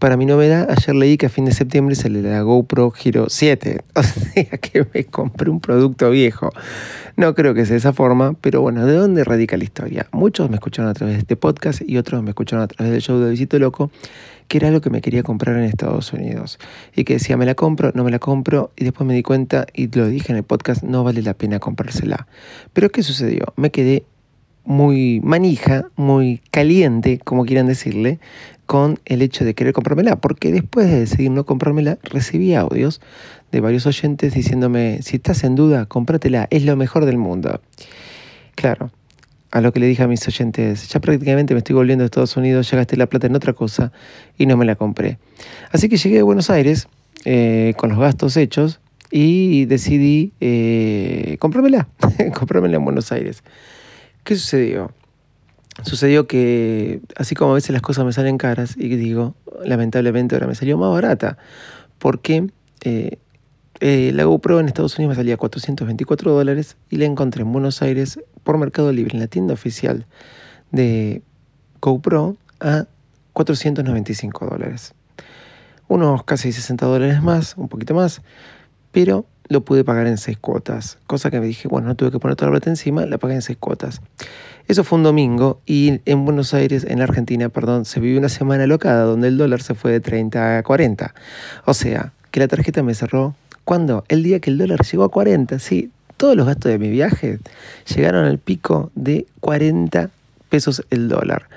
Para 0.00 0.16
mi 0.16 0.24
novedad, 0.24 0.66
ayer 0.70 0.96
leí 0.96 1.18
que 1.18 1.26
a 1.26 1.28
fin 1.28 1.44
de 1.44 1.52
septiembre 1.52 1.94
sale 1.94 2.22
la 2.22 2.40
GoPro 2.40 2.90
Hero 3.04 3.26
7. 3.28 3.82
O 3.94 4.02
sea 4.02 4.44
que 4.56 4.86
me 4.94 5.04
compré 5.04 5.50
un 5.50 5.60
producto 5.60 6.08
viejo. 6.08 6.48
No 7.18 7.34
creo 7.34 7.52
que 7.52 7.66
sea 7.66 7.74
de 7.74 7.80
esa 7.80 7.92
forma, 7.92 8.32
pero 8.40 8.62
bueno, 8.62 8.86
¿de 8.86 8.94
dónde 8.94 9.24
radica 9.24 9.58
la 9.58 9.64
historia? 9.64 10.06
Muchos 10.12 10.48
me 10.48 10.56
escucharon 10.56 10.90
a 10.90 10.94
través 10.94 11.16
de 11.16 11.20
este 11.20 11.36
podcast 11.36 11.82
y 11.86 11.98
otros 11.98 12.22
me 12.22 12.30
escucharon 12.30 12.64
a 12.64 12.66
través 12.66 12.92
del 12.92 13.02
show 13.02 13.18
de 13.18 13.28
Visito 13.30 13.58
Loco 13.58 13.90
que 14.48 14.56
era 14.56 14.70
lo 14.70 14.80
que 14.80 14.88
me 14.88 15.02
quería 15.02 15.22
comprar 15.22 15.56
en 15.58 15.64
Estados 15.64 16.14
Unidos. 16.14 16.58
Y 16.96 17.04
que 17.04 17.12
decía, 17.12 17.36
me 17.36 17.44
la 17.44 17.54
compro, 17.54 17.92
no 17.94 18.02
me 18.02 18.10
la 18.10 18.18
compro, 18.18 18.72
y 18.76 18.82
después 18.82 19.06
me 19.06 19.14
di 19.14 19.22
cuenta, 19.22 19.66
y 19.72 19.86
lo 19.96 20.08
dije 20.08 20.32
en 20.32 20.38
el 20.38 20.42
podcast, 20.42 20.82
no 20.82 21.04
vale 21.04 21.22
la 21.22 21.34
pena 21.34 21.60
comprársela. 21.60 22.26
Pero 22.72 22.90
¿qué 22.90 23.04
sucedió? 23.04 23.52
Me 23.54 23.70
quedé 23.70 24.06
muy 24.64 25.20
manija, 25.22 25.86
muy 25.96 26.40
caliente, 26.50 27.18
como 27.18 27.44
quieran 27.44 27.66
decirle, 27.66 28.18
con 28.66 29.00
el 29.04 29.22
hecho 29.22 29.44
de 29.44 29.54
querer 29.54 29.72
comprármela, 29.72 30.16
porque 30.16 30.52
después 30.52 30.88
de 30.88 31.00
decidir 31.00 31.30
no 31.30 31.44
comprármela, 31.44 31.98
recibí 32.02 32.54
audios 32.54 33.00
de 33.50 33.60
varios 33.60 33.86
oyentes 33.86 34.34
diciéndome, 34.34 35.00
si 35.02 35.16
estás 35.16 35.42
en 35.42 35.56
duda, 35.56 35.86
cómpratela, 35.86 36.46
es 36.50 36.64
lo 36.64 36.76
mejor 36.76 37.04
del 37.04 37.18
mundo. 37.18 37.60
Claro, 38.54 38.90
a 39.50 39.60
lo 39.60 39.72
que 39.72 39.80
le 39.80 39.86
dije 39.86 40.02
a 40.02 40.06
mis 40.06 40.26
oyentes, 40.28 40.88
ya 40.88 41.00
prácticamente 41.00 41.54
me 41.54 41.58
estoy 41.58 41.74
volviendo 41.74 42.04
a 42.04 42.06
Estados 42.06 42.36
Unidos, 42.36 42.70
ya 42.70 42.76
gasté 42.76 42.96
la 42.96 43.06
plata 43.06 43.26
en 43.26 43.34
otra 43.34 43.52
cosa 43.52 43.92
y 44.38 44.46
no 44.46 44.56
me 44.56 44.64
la 44.64 44.76
compré. 44.76 45.18
Así 45.72 45.88
que 45.88 45.96
llegué 45.96 46.20
a 46.20 46.24
Buenos 46.24 46.50
Aires 46.50 46.88
eh, 47.24 47.74
con 47.76 47.90
los 47.90 47.98
gastos 47.98 48.36
hechos 48.36 48.80
y 49.10 49.64
decidí 49.64 50.32
eh, 50.40 51.36
comprármela, 51.40 51.88
comprármela 52.38 52.76
en 52.76 52.84
Buenos 52.84 53.10
Aires. 53.10 53.42
¿Qué 54.24 54.36
sucedió? 54.36 54.92
Sucedió 55.82 56.26
que, 56.26 57.00
así 57.16 57.34
como 57.34 57.52
a 57.52 57.54
veces 57.54 57.70
las 57.70 57.82
cosas 57.82 58.04
me 58.04 58.12
salen 58.12 58.38
caras, 58.38 58.76
y 58.76 58.88
digo, 58.96 59.34
lamentablemente 59.64 60.34
ahora 60.34 60.46
me 60.46 60.54
salió 60.54 60.76
más 60.76 60.92
barata, 60.92 61.38
porque 61.98 62.50
eh, 62.82 63.18
eh, 63.80 64.12
la 64.14 64.24
GoPro 64.24 64.60
en 64.60 64.68
Estados 64.68 64.98
Unidos 64.98 65.10
me 65.10 65.16
salía 65.16 65.36
424 65.38 66.32
dólares 66.32 66.76
y 66.90 66.96
la 66.96 67.06
encontré 67.06 67.42
en 67.42 67.52
Buenos 67.52 67.80
Aires 67.80 68.20
por 68.42 68.58
Mercado 68.58 68.92
Libre, 68.92 69.14
en 69.14 69.20
la 69.20 69.26
tienda 69.26 69.54
oficial 69.54 70.06
de 70.70 71.22
GoPro, 71.80 72.36
a 72.60 72.86
495 73.32 74.46
dólares. 74.46 74.92
Unos 75.88 76.24
casi 76.24 76.52
60 76.52 76.84
dólares 76.84 77.22
más, 77.22 77.56
un 77.56 77.68
poquito 77.68 77.94
más, 77.94 78.20
pero 78.92 79.24
lo 79.50 79.62
pude 79.62 79.84
pagar 79.84 80.06
en 80.06 80.16
seis 80.16 80.38
cuotas, 80.38 80.96
cosa 81.08 81.28
que 81.28 81.40
me 81.40 81.46
dije, 81.46 81.66
bueno, 81.66 81.88
no 81.88 81.96
tuve 81.96 82.12
que 82.12 82.20
poner 82.20 82.36
toda 82.36 82.50
la 82.50 82.52
plata 82.52 82.70
encima, 82.70 83.04
la 83.04 83.18
pagué 83.18 83.34
en 83.34 83.42
seis 83.42 83.58
cuotas. 83.58 84.00
Eso 84.68 84.84
fue 84.84 84.98
un 84.98 85.02
domingo 85.02 85.60
y 85.66 86.00
en 86.04 86.24
Buenos 86.24 86.54
Aires, 86.54 86.86
en 86.88 87.02
Argentina, 87.02 87.48
perdón, 87.48 87.84
se 87.84 87.98
vivió 87.98 88.20
una 88.20 88.28
semana 88.28 88.68
locada 88.68 89.02
donde 89.02 89.26
el 89.26 89.36
dólar 89.36 89.60
se 89.60 89.74
fue 89.74 89.90
de 89.90 89.98
30 89.98 90.58
a 90.58 90.62
40. 90.62 91.14
O 91.64 91.74
sea, 91.74 92.12
que 92.30 92.38
la 92.38 92.46
tarjeta 92.46 92.84
me 92.84 92.94
cerró 92.94 93.34
cuando 93.64 94.04
el 94.08 94.22
día 94.22 94.38
que 94.38 94.50
el 94.50 94.58
dólar 94.58 94.82
llegó 94.84 95.02
a 95.02 95.10
40, 95.10 95.58
sí, 95.58 95.90
todos 96.16 96.36
los 96.36 96.46
gastos 96.46 96.70
de 96.70 96.78
mi 96.78 96.88
viaje 96.88 97.40
llegaron 97.92 98.26
al 98.26 98.38
pico 98.38 98.92
de 98.94 99.26
40 99.40 100.10
pesos 100.48 100.86
el 100.90 101.08
dólar. 101.08 101.48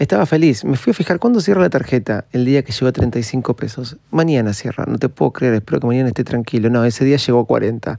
Estaba 0.00 0.24
feliz. 0.24 0.64
Me 0.64 0.78
fui 0.78 0.92
a 0.92 0.94
fijar 0.94 1.18
cuándo 1.18 1.42
cierra 1.42 1.60
la 1.60 1.68
tarjeta. 1.68 2.24
El 2.32 2.46
día 2.46 2.62
que 2.62 2.72
llegó 2.72 2.86
a 2.86 2.92
35 2.92 3.54
pesos. 3.54 3.98
Mañana 4.10 4.54
cierra. 4.54 4.86
No 4.88 4.96
te 4.96 5.10
puedo 5.10 5.30
creer. 5.30 5.52
Espero 5.52 5.78
que 5.78 5.86
mañana 5.88 6.08
esté 6.08 6.24
tranquilo. 6.24 6.70
No, 6.70 6.82
ese 6.86 7.04
día 7.04 7.18
llegó 7.18 7.40
a 7.40 7.44
40. 7.44 7.98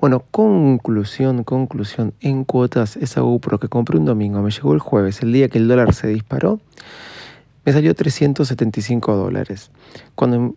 Bueno, 0.00 0.24
conclusión, 0.32 1.44
conclusión. 1.44 2.14
En 2.20 2.42
cuotas, 2.42 2.96
esa 2.96 3.20
GoPro 3.20 3.60
que 3.60 3.68
compré 3.68 3.96
un 3.96 4.06
domingo 4.06 4.42
me 4.42 4.50
llegó 4.50 4.74
el 4.74 4.80
jueves, 4.80 5.22
el 5.22 5.32
día 5.32 5.48
que 5.48 5.58
el 5.58 5.68
dólar 5.68 5.94
se 5.94 6.08
disparó. 6.08 6.58
Me 7.64 7.72
salió 7.72 7.94
375 7.94 9.14
dólares. 9.14 9.70
Cuando 10.16 10.56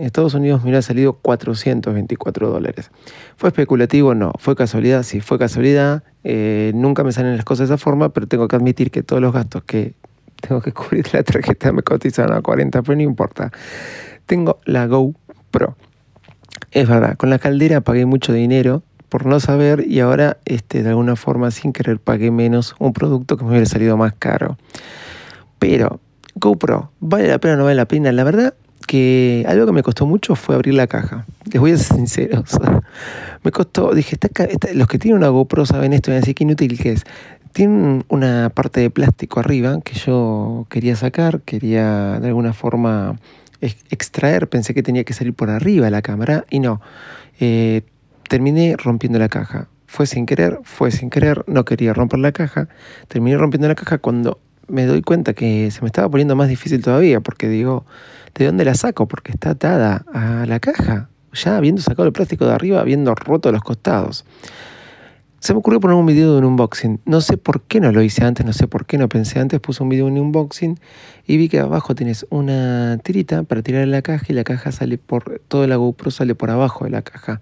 Estados 0.00 0.34
Unidos 0.34 0.62
me 0.62 0.70
hubiera 0.70 0.82
salido 0.82 1.12
424 1.12 2.50
dólares. 2.50 2.90
¿Fue 3.36 3.50
especulativo? 3.50 4.16
No. 4.16 4.32
¿Fue 4.40 4.56
casualidad? 4.56 5.04
Sí, 5.04 5.20
fue 5.20 5.38
casualidad. 5.38 6.02
Eh, 6.24 6.72
nunca 6.74 7.04
me 7.04 7.12
salen 7.12 7.36
las 7.36 7.44
cosas 7.44 7.68
de 7.68 7.74
esa 7.76 7.82
forma, 7.82 8.08
pero 8.08 8.26
tengo 8.26 8.48
que 8.48 8.56
admitir 8.56 8.90
que 8.90 9.04
todos 9.04 9.22
los 9.22 9.32
gastos 9.32 9.62
que 9.62 9.94
tengo 10.40 10.60
que 10.60 10.72
cubrir 10.72 11.06
la 11.12 11.22
tarjeta 11.22 11.72
me 11.72 11.82
cotizaron 11.82 12.36
a 12.36 12.42
40, 12.42 12.82
pero 12.82 12.96
no 12.96 13.02
importa. 13.02 13.50
Tengo 14.26 14.60
la 14.64 14.86
GoPro. 14.86 15.76
Es 16.70 16.88
verdad, 16.88 17.16
con 17.16 17.30
la 17.30 17.38
caldera 17.38 17.80
pagué 17.80 18.04
mucho 18.04 18.32
dinero, 18.32 18.82
por 19.08 19.26
no 19.26 19.40
saber 19.40 19.84
y 19.86 20.00
ahora 20.00 20.38
este, 20.44 20.82
de 20.82 20.90
alguna 20.90 21.16
forma 21.16 21.50
sin 21.50 21.72
querer 21.72 21.98
pagué 21.98 22.30
menos 22.30 22.74
un 22.78 22.92
producto 22.92 23.36
que 23.36 23.44
me 23.44 23.50
hubiera 23.50 23.66
salido 23.66 23.96
más 23.96 24.12
caro. 24.18 24.58
Pero 25.58 26.00
GoPro, 26.34 26.90
¿vale 27.00 27.28
la 27.28 27.38
pena 27.38 27.54
o 27.54 27.56
no 27.58 27.64
vale 27.64 27.76
la 27.76 27.88
pena? 27.88 28.12
La 28.12 28.24
verdad 28.24 28.54
que 28.86 29.44
algo 29.48 29.66
que 29.66 29.72
me 29.72 29.82
costó 29.82 30.06
mucho 30.06 30.34
fue 30.34 30.54
abrir 30.54 30.74
la 30.74 30.86
caja. 30.86 31.26
Les 31.52 31.60
voy 31.60 31.72
a 31.72 31.76
ser 31.76 31.96
sincero. 31.96 32.44
me 33.42 33.50
costó, 33.50 33.92
dije, 33.94 34.16
los 34.74 34.88
que 34.88 34.98
tienen 34.98 35.18
una 35.18 35.28
GoPro 35.28 35.66
saben 35.66 35.92
esto 35.92 36.10
y 36.10 36.14
a 36.14 36.16
decir 36.16 36.34
qué 36.34 36.44
inútil 36.44 36.78
que 36.78 36.92
es. 36.92 37.04
Tiene 37.52 38.04
una 38.08 38.50
parte 38.50 38.80
de 38.80 38.90
plástico 38.90 39.40
arriba 39.40 39.80
que 39.82 39.94
yo 39.94 40.66
quería 40.68 40.96
sacar, 40.96 41.40
quería 41.42 42.20
de 42.20 42.28
alguna 42.28 42.52
forma 42.52 43.16
extraer, 43.60 44.48
pensé 44.48 44.74
que 44.74 44.82
tenía 44.82 45.04
que 45.04 45.12
salir 45.12 45.34
por 45.34 45.50
arriba 45.50 45.90
la 45.90 46.02
cámara 46.02 46.44
y 46.50 46.60
no. 46.60 46.80
Eh, 47.40 47.82
terminé 48.28 48.76
rompiendo 48.76 49.18
la 49.18 49.28
caja. 49.28 49.68
Fue 49.86 50.06
sin 50.06 50.26
querer, 50.26 50.60
fue 50.64 50.90
sin 50.90 51.10
querer, 51.10 51.44
no 51.46 51.64
quería 51.64 51.94
romper 51.94 52.20
la 52.20 52.32
caja. 52.32 52.68
Terminé 53.08 53.36
rompiendo 53.36 53.68
la 53.68 53.74
caja 53.74 53.98
cuando 53.98 54.38
me 54.68 54.84
doy 54.84 55.02
cuenta 55.02 55.32
que 55.32 55.70
se 55.70 55.80
me 55.80 55.86
estaba 55.86 56.08
poniendo 56.10 56.36
más 56.36 56.48
difícil 56.48 56.82
todavía, 56.82 57.20
porque 57.20 57.48
digo, 57.48 57.86
¿de 58.34 58.46
dónde 58.46 58.64
la 58.64 58.74
saco? 58.74 59.08
Porque 59.08 59.32
está 59.32 59.50
atada 59.50 60.04
a 60.12 60.44
la 60.46 60.60
caja, 60.60 61.08
ya 61.32 61.56
habiendo 61.56 61.80
sacado 61.80 62.06
el 62.06 62.12
plástico 62.12 62.46
de 62.46 62.52
arriba, 62.52 62.80
habiendo 62.80 63.14
roto 63.14 63.50
los 63.50 63.62
costados. 63.62 64.26
Se 65.40 65.52
me 65.52 65.60
ocurrió 65.60 65.78
poner 65.78 65.96
un 65.96 66.06
video 66.06 66.32
de 66.32 66.38
un 66.38 66.44
unboxing. 66.44 67.00
No 67.04 67.20
sé 67.20 67.36
por 67.36 67.62
qué 67.62 67.80
no 67.80 67.92
lo 67.92 68.02
hice 68.02 68.24
antes, 68.24 68.44
no 68.44 68.52
sé 68.52 68.66
por 68.66 68.86
qué 68.86 68.98
no 68.98 69.08
pensé 69.08 69.38
antes. 69.38 69.60
Puse 69.60 69.82
un 69.84 69.88
video 69.88 70.06
de 70.06 70.12
un 70.12 70.18
unboxing 70.18 70.80
y 71.26 71.36
vi 71.36 71.48
que 71.48 71.60
abajo 71.60 71.94
tienes 71.94 72.26
una 72.30 72.98
tirita 73.04 73.44
para 73.44 73.62
tirar 73.62 73.86
la 73.86 74.02
caja 74.02 74.26
y 74.28 74.32
la 74.32 74.42
caja 74.42 74.72
sale 74.72 74.98
por. 74.98 75.40
Todo 75.46 75.62
el 75.62 75.76
GoPro 75.76 76.10
sale 76.10 76.34
por 76.34 76.50
abajo 76.50 76.84
de 76.84 76.90
la 76.90 77.02
caja. 77.02 77.40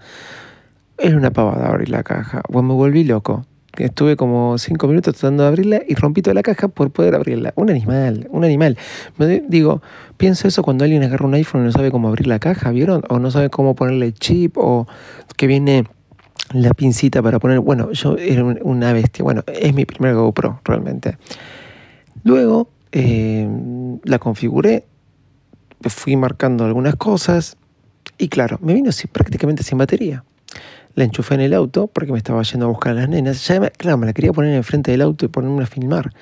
Era 0.99 1.17
una 1.17 1.31
pavada 1.31 1.69
abrir 1.69 1.89
la 1.89 2.03
caja. 2.03 2.43
Pues 2.51 2.65
me 2.65 2.75
volví 2.75 3.03
loco. 3.05 3.47
Estuve 3.79 4.17
como 4.17 4.59
cinco 4.59 4.89
minutos 4.89 5.17
tratando 5.17 5.43
de 5.45 5.49
abrirla 5.49 5.81
y 5.87 5.95
rompí 5.95 6.23
toda 6.23 6.35
la 6.35 6.43
caja 6.43 6.69
por 6.69 6.91
poder 6.91 7.15
abrirla. 7.15 7.53
Un 7.57 7.71
animal, 7.71 8.27
un 8.31 8.45
animal. 8.45 8.77
Me 9.17 9.43
digo, 9.49 9.83
pienso 10.17 10.49
eso 10.49 10.63
cuando 10.63 10.85
alguien 10.85 11.03
agarra 11.03 11.27
un 11.27 11.35
iPhone 11.35 11.63
y 11.63 11.65
no 11.65 11.73
sabe 11.73 11.91
cómo 11.91 12.09
abrir 12.09 12.27
la 12.27 12.39
caja, 12.39 12.71
¿vieron? 12.71 13.03
O 13.09 13.19
no 13.19 13.31
sabe 13.31 13.49
cómo 13.51 13.75
ponerle 13.75 14.13
chip 14.13 14.57
o 14.59 14.87
que 15.37 15.47
viene 15.47 15.85
la 16.53 16.75
pincita 16.75 17.23
para 17.23 17.39
poner. 17.39 17.61
Bueno, 17.61 17.93
yo 17.93 18.17
era 18.17 18.45
una 18.45 18.93
bestia. 18.93 19.23
Bueno, 19.23 19.43
es 19.47 19.75
mi 19.75 19.85
primer 19.85 20.15
GoPro 20.15 20.61
realmente. 20.65 21.19
Luego 22.25 22.69
eh, 22.93 23.49
la 24.05 24.19
configuré, 24.19 24.85
fui 25.83 26.17
marcando 26.17 26.65
algunas 26.65 26.97
cosas 26.97 27.57
y 28.19 28.29
claro, 28.29 28.59
me 28.63 28.75
vino 28.75 28.91
prácticamente 29.13 29.63
sin 29.63 29.79
batería. 29.79 30.25
La 30.95 31.05
enchufé 31.05 31.35
en 31.35 31.43
el 31.43 31.53
auto 31.53 31.89
porque 31.89 32.13
me 32.13 32.19
estaba 32.19 32.43
yendo 32.43 32.67
a 32.67 32.69
buscar 32.71 32.93
a 32.93 33.01
las 33.01 33.09
nenas. 33.09 33.47
Ya 33.47 33.71
claro, 33.71 33.99
me 33.99 34.07
la 34.07 34.15
quería 34.15 34.33
poner 34.33 34.55
enfrente 34.55 34.91
del 34.91 35.03
auto 35.03 35.27
y 35.27 35.29
ponerme 35.29 35.63
a 35.63 35.67
filmar. 35.67 36.13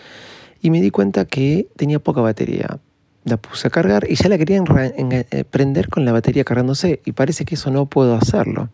Y 0.60 0.70
me 0.70 0.80
di 0.80 0.90
cuenta 0.90 1.26
que 1.26 1.68
tenía 1.76 2.00
poca 2.00 2.20
batería 2.22 2.80
la 3.24 3.38
puse 3.38 3.68
a 3.68 3.70
cargar 3.70 4.06
y 4.08 4.16
ya 4.16 4.28
la 4.28 4.38
quería 4.38 4.62
eh, 4.96 5.44
prender 5.44 5.88
con 5.88 6.04
la 6.04 6.12
batería 6.12 6.44
cargándose 6.44 7.00
y 7.04 7.12
parece 7.12 7.44
que 7.44 7.54
eso 7.54 7.70
no 7.70 7.86
puedo 7.86 8.14
hacerlo. 8.14 8.68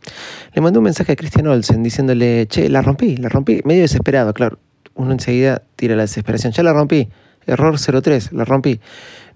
Le 0.53 0.61
mandé 0.61 0.79
un 0.79 0.85
mensaje 0.85 1.13
a 1.13 1.17
Christian 1.17 1.47
Olsen 1.47 1.83
diciéndole, 1.83 2.47
che, 2.49 2.69
la 2.69 2.83
rompí, 2.83 3.17
la 3.17 3.29
rompí, 3.29 3.61
medio 3.65 3.83
desesperado, 3.83 4.35
claro. 4.35 4.59
Uno 4.95 5.13
enseguida 5.13 5.63
tira 5.77 5.95
la 5.95 6.03
desesperación, 6.03 6.53
ya 6.53 6.63
la 6.63 6.73
rompí, 6.73 7.09
error 7.47 7.79
03, 7.79 8.33
la 8.33 8.45
rompí. 8.45 8.81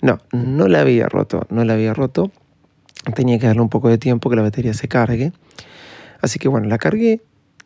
No, 0.03 0.19
no 0.33 0.69
la 0.69 0.81
había 0.81 1.09
roto, 1.09 1.47
no 1.49 1.65
la 1.65 1.75
había 1.75 1.95
roto. 1.95 2.31
Tenía 3.15 3.39
que 3.39 3.47
darle 3.47 3.63
un 3.63 3.69
poco 3.69 3.89
de 3.89 3.99
tiempo 3.99 4.29
que 4.29 4.37
la 4.37 4.43
batería 4.43 4.75
se 4.75 4.89
cargue. 4.89 5.33
Así 6.21 6.39
que 6.39 6.49
bueno, 6.49 6.67
la 6.69 6.79
cargué, 6.79 7.21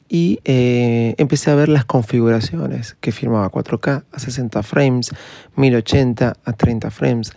y 0.09 0.41
eh, 0.45 1.15
empecé 1.19 1.51
a 1.51 1.55
ver 1.55 1.69
las 1.69 1.85
configuraciones 1.85 2.97
que 3.01 3.13
firmaba 3.13 3.51
4K 3.51 4.05
a 4.11 4.19
60 4.19 4.63
frames, 4.63 5.11
1080 5.57 6.35
a 6.43 6.53
30 6.53 6.91
frames. 6.91 7.33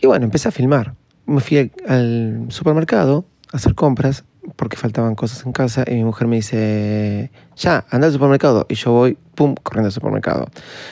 Y 0.00 0.06
bueno, 0.06 0.24
empecé 0.24 0.48
a 0.48 0.52
filmar. 0.52 0.94
Me 1.26 1.40
fui 1.40 1.70
al 1.86 2.46
supermercado 2.48 3.26
a 3.52 3.58
hacer 3.58 3.74
compras 3.74 4.24
porque 4.56 4.76
faltaban 4.76 5.14
cosas 5.14 5.44
en 5.46 5.52
casa 5.52 5.84
y 5.86 5.94
mi 5.94 6.04
mujer 6.04 6.28
me 6.28 6.36
dice, 6.36 7.30
ya, 7.56 7.84
anda 7.90 8.06
al 8.06 8.12
supermercado. 8.12 8.66
Y 8.68 8.74
yo 8.74 8.92
voy, 8.92 9.18
pum, 9.34 9.54
corriendo 9.62 9.88
al 9.88 9.92
supermercado. 9.92 10.46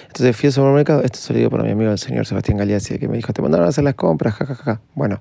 Entonces 0.07 0.37
fui 0.37 0.47
al 0.49 0.53
supermercado, 0.53 1.03
esto 1.03 1.19
se 1.19 1.33
lo 1.33 1.39
digo 1.39 1.51
para 1.51 1.65
mi 1.65 1.71
amigo 1.71 1.91
el 1.91 1.99
señor 1.99 2.27
Sebastián 2.27 2.59
Galeazzi, 2.59 2.99
que 2.99 3.09
me 3.09 3.17
dijo, 3.17 3.33
te 3.33 3.43
mandaron 3.43 3.67
a 3.67 3.71
hacer 3.71 3.85
las 3.85 3.95
compras, 3.95 4.35
jajaja. 4.35 4.65
Ja, 4.65 4.75
ja. 4.75 4.81
Bueno, 4.95 5.21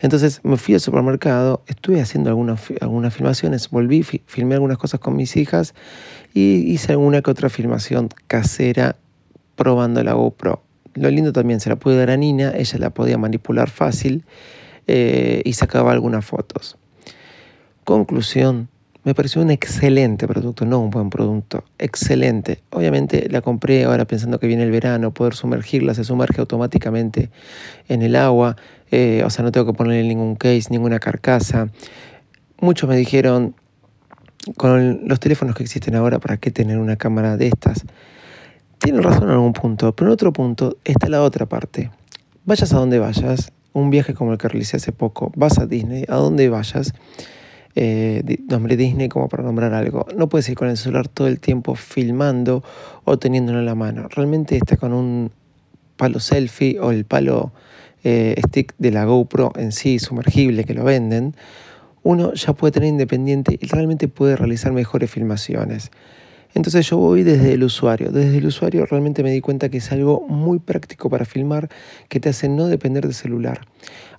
entonces 0.00 0.40
me 0.42 0.56
fui 0.56 0.74
al 0.74 0.80
supermercado, 0.80 1.62
estuve 1.66 2.00
haciendo 2.00 2.30
algunas, 2.30 2.60
algunas 2.80 3.14
filmaciones, 3.14 3.70
volví, 3.70 4.02
filmé 4.02 4.54
algunas 4.54 4.78
cosas 4.78 5.00
con 5.00 5.16
mis 5.16 5.36
hijas 5.36 5.74
y 6.32 6.72
hice 6.72 6.92
alguna 6.92 7.22
que 7.22 7.30
otra 7.30 7.48
filmación 7.48 8.08
casera 8.26 8.96
probando 9.56 10.02
la 10.02 10.14
GoPro. 10.14 10.62
Lo 10.94 11.10
lindo 11.10 11.32
también, 11.32 11.60
se 11.60 11.68
la 11.68 11.76
pude 11.76 11.96
dar 11.96 12.10
a 12.10 12.16
Nina, 12.16 12.52
ella 12.56 12.78
la 12.78 12.90
podía 12.90 13.18
manipular 13.18 13.68
fácil 13.68 14.24
eh, 14.86 15.42
y 15.44 15.52
sacaba 15.54 15.92
algunas 15.92 16.24
fotos. 16.24 16.76
Conclusión, 17.84 18.68
me 19.04 19.14
pareció 19.14 19.42
un 19.42 19.50
excelente 19.50 20.26
producto, 20.26 20.64
no 20.64 20.80
un 20.80 20.88
buen 20.88 21.10
producto, 21.10 21.64
excelente. 21.78 22.62
Obviamente 22.70 23.28
la 23.28 23.42
compré 23.42 23.84
ahora 23.84 24.06
pensando 24.06 24.40
que 24.40 24.46
viene 24.46 24.62
el 24.62 24.70
verano, 24.70 25.12
poder 25.12 25.34
sumergirla, 25.34 25.92
se 25.92 26.04
sumerge 26.04 26.40
automáticamente 26.40 27.30
en 27.88 28.00
el 28.00 28.16
agua, 28.16 28.56
eh, 28.90 29.22
o 29.26 29.28
sea, 29.28 29.44
no 29.44 29.52
tengo 29.52 29.66
que 29.66 29.74
ponerle 29.74 30.08
ningún 30.08 30.34
case, 30.36 30.68
ninguna 30.70 30.98
carcasa. 30.98 31.68
Muchos 32.60 32.88
me 32.88 32.96
dijeron, 32.96 33.54
con 34.56 35.06
los 35.06 35.20
teléfonos 35.20 35.54
que 35.54 35.62
existen 35.62 35.94
ahora, 35.94 36.18
¿para 36.18 36.38
qué 36.38 36.50
tener 36.50 36.78
una 36.78 36.96
cámara 36.96 37.36
de 37.36 37.48
estas? 37.48 37.84
Tienen 38.78 39.02
razón 39.02 39.24
en 39.24 39.30
algún 39.30 39.52
punto, 39.52 39.94
pero 39.94 40.08
en 40.08 40.14
otro 40.14 40.32
punto 40.32 40.78
está 40.84 41.10
la 41.10 41.22
otra 41.22 41.44
parte. 41.44 41.90
Vayas 42.46 42.72
a 42.72 42.78
donde 42.78 42.98
vayas, 42.98 43.52
un 43.74 43.90
viaje 43.90 44.14
como 44.14 44.32
el 44.32 44.38
que 44.38 44.48
realicé 44.48 44.78
hace 44.78 44.92
poco, 44.92 45.30
vas 45.36 45.58
a 45.58 45.66
Disney, 45.66 46.06
a 46.08 46.16
donde 46.16 46.48
vayas, 46.48 46.94
eh, 47.76 48.22
nombre 48.48 48.76
Disney 48.76 49.08
como 49.08 49.28
para 49.28 49.42
nombrar 49.42 49.74
algo. 49.74 50.06
No 50.16 50.28
puedes 50.28 50.48
ir 50.48 50.56
con 50.56 50.68
el 50.68 50.76
celular 50.76 51.08
todo 51.08 51.26
el 51.26 51.40
tiempo 51.40 51.74
filmando 51.74 52.62
o 53.04 53.18
teniéndolo 53.18 53.58
en 53.58 53.66
la 53.66 53.74
mano. 53.74 54.08
Realmente 54.08 54.56
está 54.56 54.76
con 54.76 54.92
un 54.92 55.30
palo 55.96 56.20
selfie 56.20 56.78
o 56.80 56.90
el 56.90 57.04
palo 57.04 57.52
eh, 58.04 58.40
stick 58.46 58.74
de 58.78 58.90
la 58.90 59.04
GoPro 59.04 59.52
en 59.56 59.72
sí, 59.72 59.98
sumergible, 59.98 60.64
que 60.64 60.74
lo 60.74 60.84
venden. 60.84 61.34
Uno 62.02 62.34
ya 62.34 62.52
puede 62.52 62.72
tener 62.72 62.90
independiente 62.90 63.58
y 63.60 63.66
realmente 63.66 64.08
puede 64.08 64.36
realizar 64.36 64.72
mejores 64.72 65.10
filmaciones. 65.10 65.90
Entonces 66.54 66.88
yo 66.88 66.96
voy 66.96 67.24
desde 67.24 67.52
el 67.52 67.64
usuario. 67.64 68.10
Desde 68.10 68.38
el 68.38 68.46
usuario 68.46 68.86
realmente 68.86 69.22
me 69.22 69.32
di 69.32 69.40
cuenta 69.40 69.68
que 69.68 69.78
es 69.78 69.92
algo 69.92 70.24
muy 70.28 70.60
práctico 70.60 71.10
para 71.10 71.24
filmar 71.24 71.68
que 72.08 72.20
te 72.20 72.28
hace 72.28 72.48
no 72.48 72.68
depender 72.68 73.04
del 73.04 73.14
celular. 73.14 73.66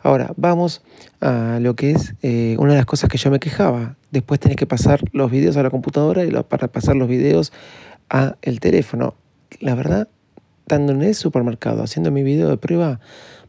Ahora, 0.04 0.34
vamos 0.36 0.84
a 1.22 1.60
lo 1.62 1.76
que 1.76 1.92
es 1.92 2.14
eh, 2.22 2.58
una 2.60 2.74
de 2.74 2.78
las 2.78 2.86
cosas 2.86 3.10
que 3.10 3.18
yo 3.18 3.32
me 3.32 3.40
quejaba. 3.40 3.96
Después 4.12 4.40
tenés 4.40 4.58
que 4.58 4.68
pasar 4.68 5.02
los 5.14 5.32
videos 5.32 5.58
a 5.58 5.64
la 5.64 5.70
computadora 5.70 6.26
y 6.26 6.32
para 6.44 6.68
pasar 6.68 6.96
los 6.96 7.08
videos 7.08 7.54
a 8.10 8.36
el 8.42 8.60
teléfono. 8.60 9.16
La 9.62 9.74
verdad, 9.74 10.10
estando 10.60 10.92
en 10.92 11.04
el 11.04 11.16
supermercado 11.16 11.84
haciendo 11.84 12.12
mi 12.12 12.24
video 12.24 12.50
de 12.50 12.58
prueba, 12.58 13.00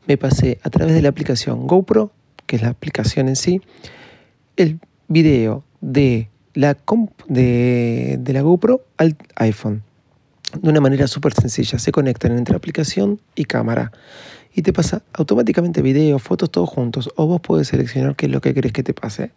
me 0.07 0.17
pasé 0.17 0.59
a 0.63 0.71
través 0.71 0.95
de 0.95 1.03
la 1.03 1.09
aplicación 1.09 1.67
GoPro, 1.67 2.13
que 2.47 2.57
es 2.57 2.63
la 2.63 2.69
aplicación 2.69 3.29
en 3.29 3.37
sí, 3.37 3.61
el 4.57 4.79
video 5.09 5.65
de 5.81 6.31
la, 6.57 6.77
de, 7.29 8.17
de 8.19 8.33
la 8.33 8.41
GoPro 8.41 8.81
al 8.97 9.17
iPhone. 9.37 9.83
De 10.61 10.71
una 10.71 10.81
manera 10.81 11.07
súper 11.07 11.35
sencilla. 11.35 11.79
Se 11.79 11.93
conectan 11.93 12.37
entre 12.37 12.57
aplicación 12.57 13.21
y 13.35 13.45
cámara. 13.45 13.93
Y 14.55 14.63
te 14.63 14.73
pasa 14.73 15.03
automáticamente 15.13 15.83
video, 15.83 16.19
fotos, 16.19 16.51
todos 16.51 16.71
juntos. 16.71 17.11
O 17.17 17.27
vos 17.27 17.41
puedes 17.43 17.69
seleccionar 17.69 18.17
qué 18.17 18.27
es 18.27 18.33
lo 18.33 18.41
que 18.41 18.55
querés 18.55 18.73
que 18.73 18.83
te 18.83 18.95
pase. 18.95 19.33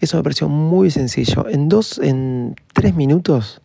Eso 0.00 0.18
me 0.18 0.22
pareció 0.22 0.48
muy 0.48 0.90
sencillo. 0.90 1.48
En 1.48 1.70
dos, 1.70 1.98
en 1.98 2.54
tres 2.74 2.94
minutos, 2.94 3.62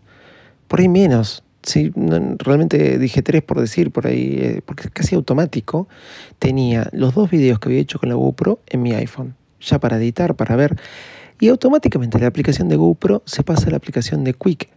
por 0.69 0.79
ahí 0.79 0.88
menos. 0.88 1.43
Sí, 1.62 1.91
realmente 2.38 2.98
dije 2.98 3.21
tres 3.21 3.43
por 3.43 3.59
decir, 3.59 3.91
por 3.91 4.07
ahí, 4.07 4.38
eh, 4.39 4.62
porque 4.65 4.89
casi 4.89 5.15
automático. 5.15 5.89
Tenía 6.39 6.88
los 6.93 7.13
dos 7.13 7.29
videos 7.29 7.59
que 7.59 7.67
había 7.67 7.81
hecho 7.81 8.00
con 8.00 8.07
la 8.07 8.15
GoPro 8.15 8.62
en 8.67 8.81
mi 8.81 8.93
iPhone. 8.93 9.36
Ya 9.59 9.79
para 9.79 9.98
editar, 9.98 10.36
para 10.36 10.55
ver 10.55 10.77
y 11.39 11.48
automáticamente 11.48 12.19
la 12.19 12.27
aplicación 12.27 12.67
de 12.67 12.75
GoPro 12.75 13.24
se 13.25 13.43
pasa 13.43 13.67
a 13.67 13.72
la 13.72 13.77
aplicación 13.77 14.24
de 14.24 14.34
Quick. 14.34 14.69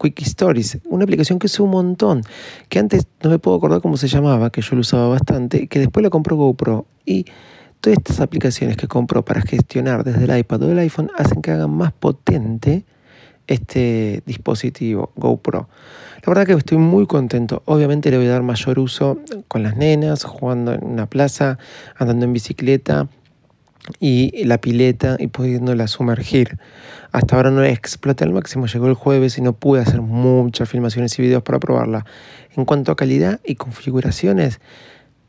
Quick 0.00 0.22
Stories, 0.22 0.78
una 0.86 1.04
aplicación 1.04 1.38
que 1.38 1.46
es 1.46 1.60
un 1.60 1.70
montón, 1.70 2.22
que 2.70 2.78
antes 2.78 3.06
no 3.22 3.28
me 3.28 3.38
puedo 3.38 3.58
acordar 3.58 3.82
cómo 3.82 3.98
se 3.98 4.08
llamaba, 4.08 4.50
que 4.50 4.62
yo 4.62 4.74
lo 4.74 4.80
usaba 4.80 5.08
bastante, 5.08 5.66
que 5.66 5.78
después 5.78 6.02
la 6.02 6.08
compró 6.08 6.36
GoPro. 6.36 6.86
Y 7.04 7.26
todas 7.82 7.98
estas 7.98 8.20
aplicaciones 8.20 8.78
que 8.78 8.88
compró 8.88 9.24
para 9.24 9.42
gestionar 9.42 10.02
desde 10.04 10.24
el 10.24 10.38
iPad 10.38 10.62
o 10.62 10.72
el 10.72 10.78
iPhone 10.78 11.10
hacen 11.18 11.42
que 11.42 11.50
hagan 11.50 11.70
más 11.70 11.92
potente 11.92 12.84
este 13.46 14.22
dispositivo 14.24 15.12
GoPro. 15.16 15.68
La 16.24 16.30
verdad 16.30 16.46
que 16.46 16.52
estoy 16.54 16.78
muy 16.78 17.06
contento. 17.06 17.62
Obviamente 17.66 18.10
le 18.10 18.16
voy 18.16 18.26
a 18.26 18.30
dar 18.30 18.42
mayor 18.42 18.78
uso 18.78 19.18
con 19.48 19.62
las 19.62 19.76
nenas, 19.76 20.24
jugando 20.24 20.72
en 20.72 20.84
una 20.84 21.06
plaza, 21.06 21.58
andando 21.96 22.24
en 22.24 22.32
bicicleta, 22.32 23.08
y 23.98 24.44
la 24.44 24.58
pileta 24.58 25.16
y 25.18 25.28
pudiéndola 25.28 25.88
sumergir. 25.88 26.58
Hasta 27.12 27.36
ahora 27.36 27.50
no 27.50 27.64
exploté 27.64 28.24
al 28.24 28.32
máximo, 28.32 28.66
llegó 28.66 28.86
el 28.86 28.94
jueves 28.94 29.38
y 29.38 29.42
no 29.42 29.52
pude 29.52 29.80
hacer 29.80 30.00
muchas 30.00 30.68
filmaciones 30.68 31.18
y 31.18 31.22
videos 31.22 31.42
para 31.42 31.58
probarla. 31.58 32.04
En 32.56 32.64
cuanto 32.64 32.92
a 32.92 32.96
calidad 32.96 33.40
y 33.44 33.56
configuraciones, 33.56 34.60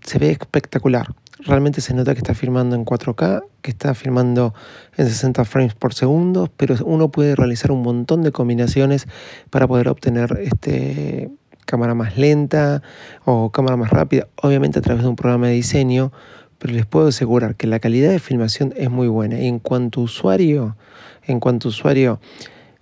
se 0.04 0.20
ve 0.20 0.32
espectacular. 0.32 1.08
Realmente 1.44 1.82
se 1.82 1.94
nota 1.94 2.14
que 2.14 2.20
está 2.20 2.36
filmando 2.36 2.76
en 2.76 2.86
4K, 2.86 3.44
que 3.62 3.72
está 3.72 3.96
filmando 3.96 4.54
en 4.96 5.08
60 5.08 5.44
frames 5.46 5.74
por 5.74 5.94
segundo, 5.94 6.52
pero 6.56 6.76
uno 6.86 7.10
puede 7.10 7.36
realizar 7.36 7.72
un 7.72 7.82
montón 7.82 8.22
de 8.22 8.32
combinaciones 8.32 9.08
para 9.50 9.68
poder 9.68 9.90
obtener 9.90 10.38
este 10.42 11.32
cámara 11.66 11.96
más 11.96 12.18
lenta 12.18 12.84
o 13.24 13.50
cámara 13.52 13.78
más 13.78 13.92
rápida, 13.92 14.28
obviamente 14.36 14.80
a 14.80 14.82
través 14.82 15.04
de 15.04 15.10
un 15.10 15.16
programa 15.16 15.48
de 15.48 15.54
diseño, 15.54 16.12
pero 16.62 16.76
les 16.76 16.86
puedo 16.86 17.08
asegurar 17.08 17.56
que 17.56 17.66
la 17.66 17.80
calidad 17.80 18.12
de 18.12 18.20
filmación 18.20 18.72
es 18.78 18.92
muy 18.92 19.08
buena. 19.08 19.40
Y 19.40 19.48
en 19.48 19.58
cuanto 19.58 20.00
a 20.00 20.04
usuario, 20.04 20.78
en 21.26 21.40
cuanto 21.40 21.70
usuario, 21.70 22.20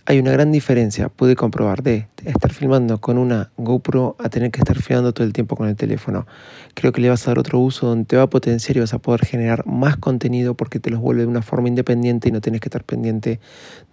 hay 0.06 0.20
una 0.20 0.32
gran 0.32 0.52
diferencia, 0.52 1.08
pude 1.08 1.38
comprobar, 1.38 1.82
de 1.82 2.10
estar 2.26 2.52
filmando 2.52 3.00
con 3.00 3.18
una 3.18 3.52
GoPro 3.56 4.18
a 4.20 4.28
tener 4.28 4.52
que 4.52 4.60
estar 4.60 4.78
filmando 4.82 5.14
todo 5.14 5.26
el 5.26 5.32
tiempo 5.32 5.56
con 5.56 5.70
el 5.70 5.78
teléfono. 5.78 6.28
Creo 6.74 6.92
que 6.92 7.00
le 7.00 7.08
vas 7.08 7.26
a 7.26 7.32
dar 7.32 7.40
otro 7.40 7.60
uso 7.60 7.88
donde 7.88 8.04
te 8.04 8.18
va 8.18 8.24
a 8.24 8.30
potenciar 8.30 8.76
y 8.76 8.82
vas 8.82 8.94
a 8.94 9.00
poder 9.00 9.26
generar 9.26 9.66
más 9.66 9.96
contenido 9.96 10.56
porque 10.56 10.82
te 10.82 10.90
los 10.90 11.00
vuelve 11.00 11.22
de 11.22 11.28
una 11.30 11.42
forma 11.42 11.70
independiente 11.70 12.28
y 12.28 12.34
no 12.34 12.42
tienes 12.42 12.60
que 12.60 12.68
estar 12.68 12.84
pendiente 12.84 13.40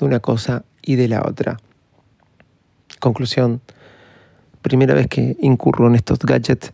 de 0.00 0.04
una 0.04 0.18
cosa 0.18 0.64
y 0.82 0.96
de 0.96 1.06
la 1.06 1.22
otra. 1.22 1.58
Conclusión, 2.98 3.60
primera 4.62 4.94
vez 4.94 5.06
que 5.06 5.36
incurro 5.38 5.86
en 5.86 5.94
estos 5.94 6.18
gadgets, 6.18 6.72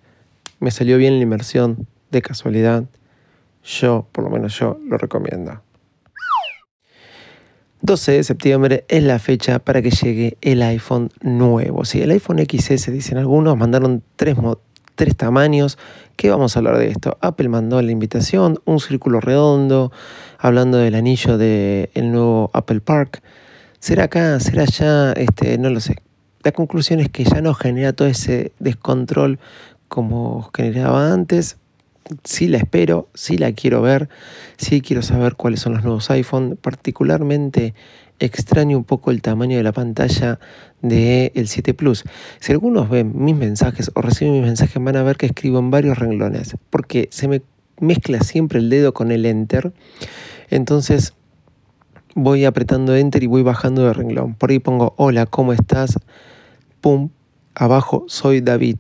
me 0.61 0.71
salió 0.71 0.97
bien 0.97 1.19
la 1.19 1.23
inversión, 1.25 1.87
de 2.13 2.23
casualidad, 2.23 2.85
yo, 3.65 4.07
por 4.13 4.25
lo 4.25 4.31
menos 4.31 4.59
yo, 4.59 4.79
lo 4.89 4.99
recomiendo. 4.99 5.63
12 7.81 8.13
de 8.13 8.25
septiembre 8.25 8.85
es 8.89 9.03
la 9.03 9.19
fecha 9.19 9.59
para 9.59 9.83
que 9.83 9.91
llegue 9.91 10.39
el 10.41 10.63
iPhone 10.63 11.11
nuevo. 11.21 11.85
Sí, 11.85 12.01
el 12.01 12.13
iPhone 12.13 12.39
XS, 12.39 12.93
dicen 12.93 13.19
algunos, 13.19 13.57
mandaron 13.57 14.03
tres, 14.17 14.37
tres 14.95 15.17
tamaños. 15.17 15.79
¿Qué 16.17 16.31
vamos 16.31 16.55
a 16.55 16.61
hablar 16.61 16.79
de 16.79 16.89
esto? 16.89 17.19
Apple 17.21 17.49
mandó 17.49 17.83
la 17.83 17.91
invitación, 17.91 18.61
un 18.65 18.79
círculo 18.79 19.21
redondo, 19.21 19.91
hablando 20.39 20.79
del 20.79 20.95
anillo 20.95 21.39
del 21.39 22.13
nuevo 22.13 22.51
Apple 22.53 22.81
Park. 22.81 23.23
¿Será 23.81 24.05
acá? 24.05 24.39
¿Será 24.39 24.63
allá? 24.63 25.13
Este, 25.13 25.59
no 25.59 25.69
lo 25.69 25.81
sé 25.81 25.97
la 26.45 26.53
conclusión 26.53 27.01
es 27.01 27.09
que 27.09 27.25
ya 27.25 27.41
no 27.41 27.55
genera 27.55 27.93
todo 27.93 28.09
ese 28.09 28.53
descontrol 28.59 29.39
como 29.89 30.51
generaba 30.55 31.13
antes. 31.13 31.59
Sí 32.25 32.49
la 32.49 32.59
espero, 32.59 33.09
sí 33.15 33.39
la 33.39 33.53
quiero 33.53 33.83
ver, 33.83 34.09
sí 34.57 34.81
quiero 34.81 35.03
saber 35.03 35.37
cuáles 35.37 35.61
son 35.61 35.75
los 35.75 35.85
nuevos 35.85 36.11
iPhone. 36.11 36.59
Particularmente 36.61 37.75
extraño 38.19 38.77
un 38.79 38.85
poco 38.85 39.11
el 39.11 39.21
tamaño 39.23 39.57
de 39.57 39.63
la 39.63 39.73
pantalla 39.73 40.39
del 40.81 41.33
el 41.35 41.49
7 41.49 41.75
Plus. 41.75 42.05
Si 42.41 42.53
algunos 42.53 42.89
ven 42.89 43.13
mis 43.15 43.37
mensajes 43.37 43.91
o 43.95 44.01
reciben 44.01 44.35
mis 44.35 44.43
mensajes, 44.43 44.83
van 44.83 44.97
a 44.97 45.03
ver 45.03 45.17
que 45.17 45.27
escribo 45.27 45.59
en 45.59 45.71
varios 45.71 45.99
renglones, 45.99 46.57
porque 46.71 47.09
se 47.11 47.29
me 47.29 47.43
mezcla 47.81 48.21
siempre 48.21 48.61
el 48.61 48.71
dedo 48.71 48.95
con 48.95 49.11
el 49.11 49.27
Enter. 49.27 49.73
Entonces 50.51 51.15
voy 52.15 52.45
apretando 52.45 52.95
Enter 52.95 53.23
y 53.23 53.27
voy 53.27 53.43
bajando 53.43 53.85
de 53.87 53.93
renglón. 53.93 54.35
Por 54.35 54.51
ahí 54.51 54.59
pongo, 54.59 54.95
hola, 54.97 55.27
¿cómo 55.27 55.53
estás? 55.53 55.99
pum, 56.83 57.11
abajo 57.55 58.05
soy 58.09 58.43
David. 58.43 58.77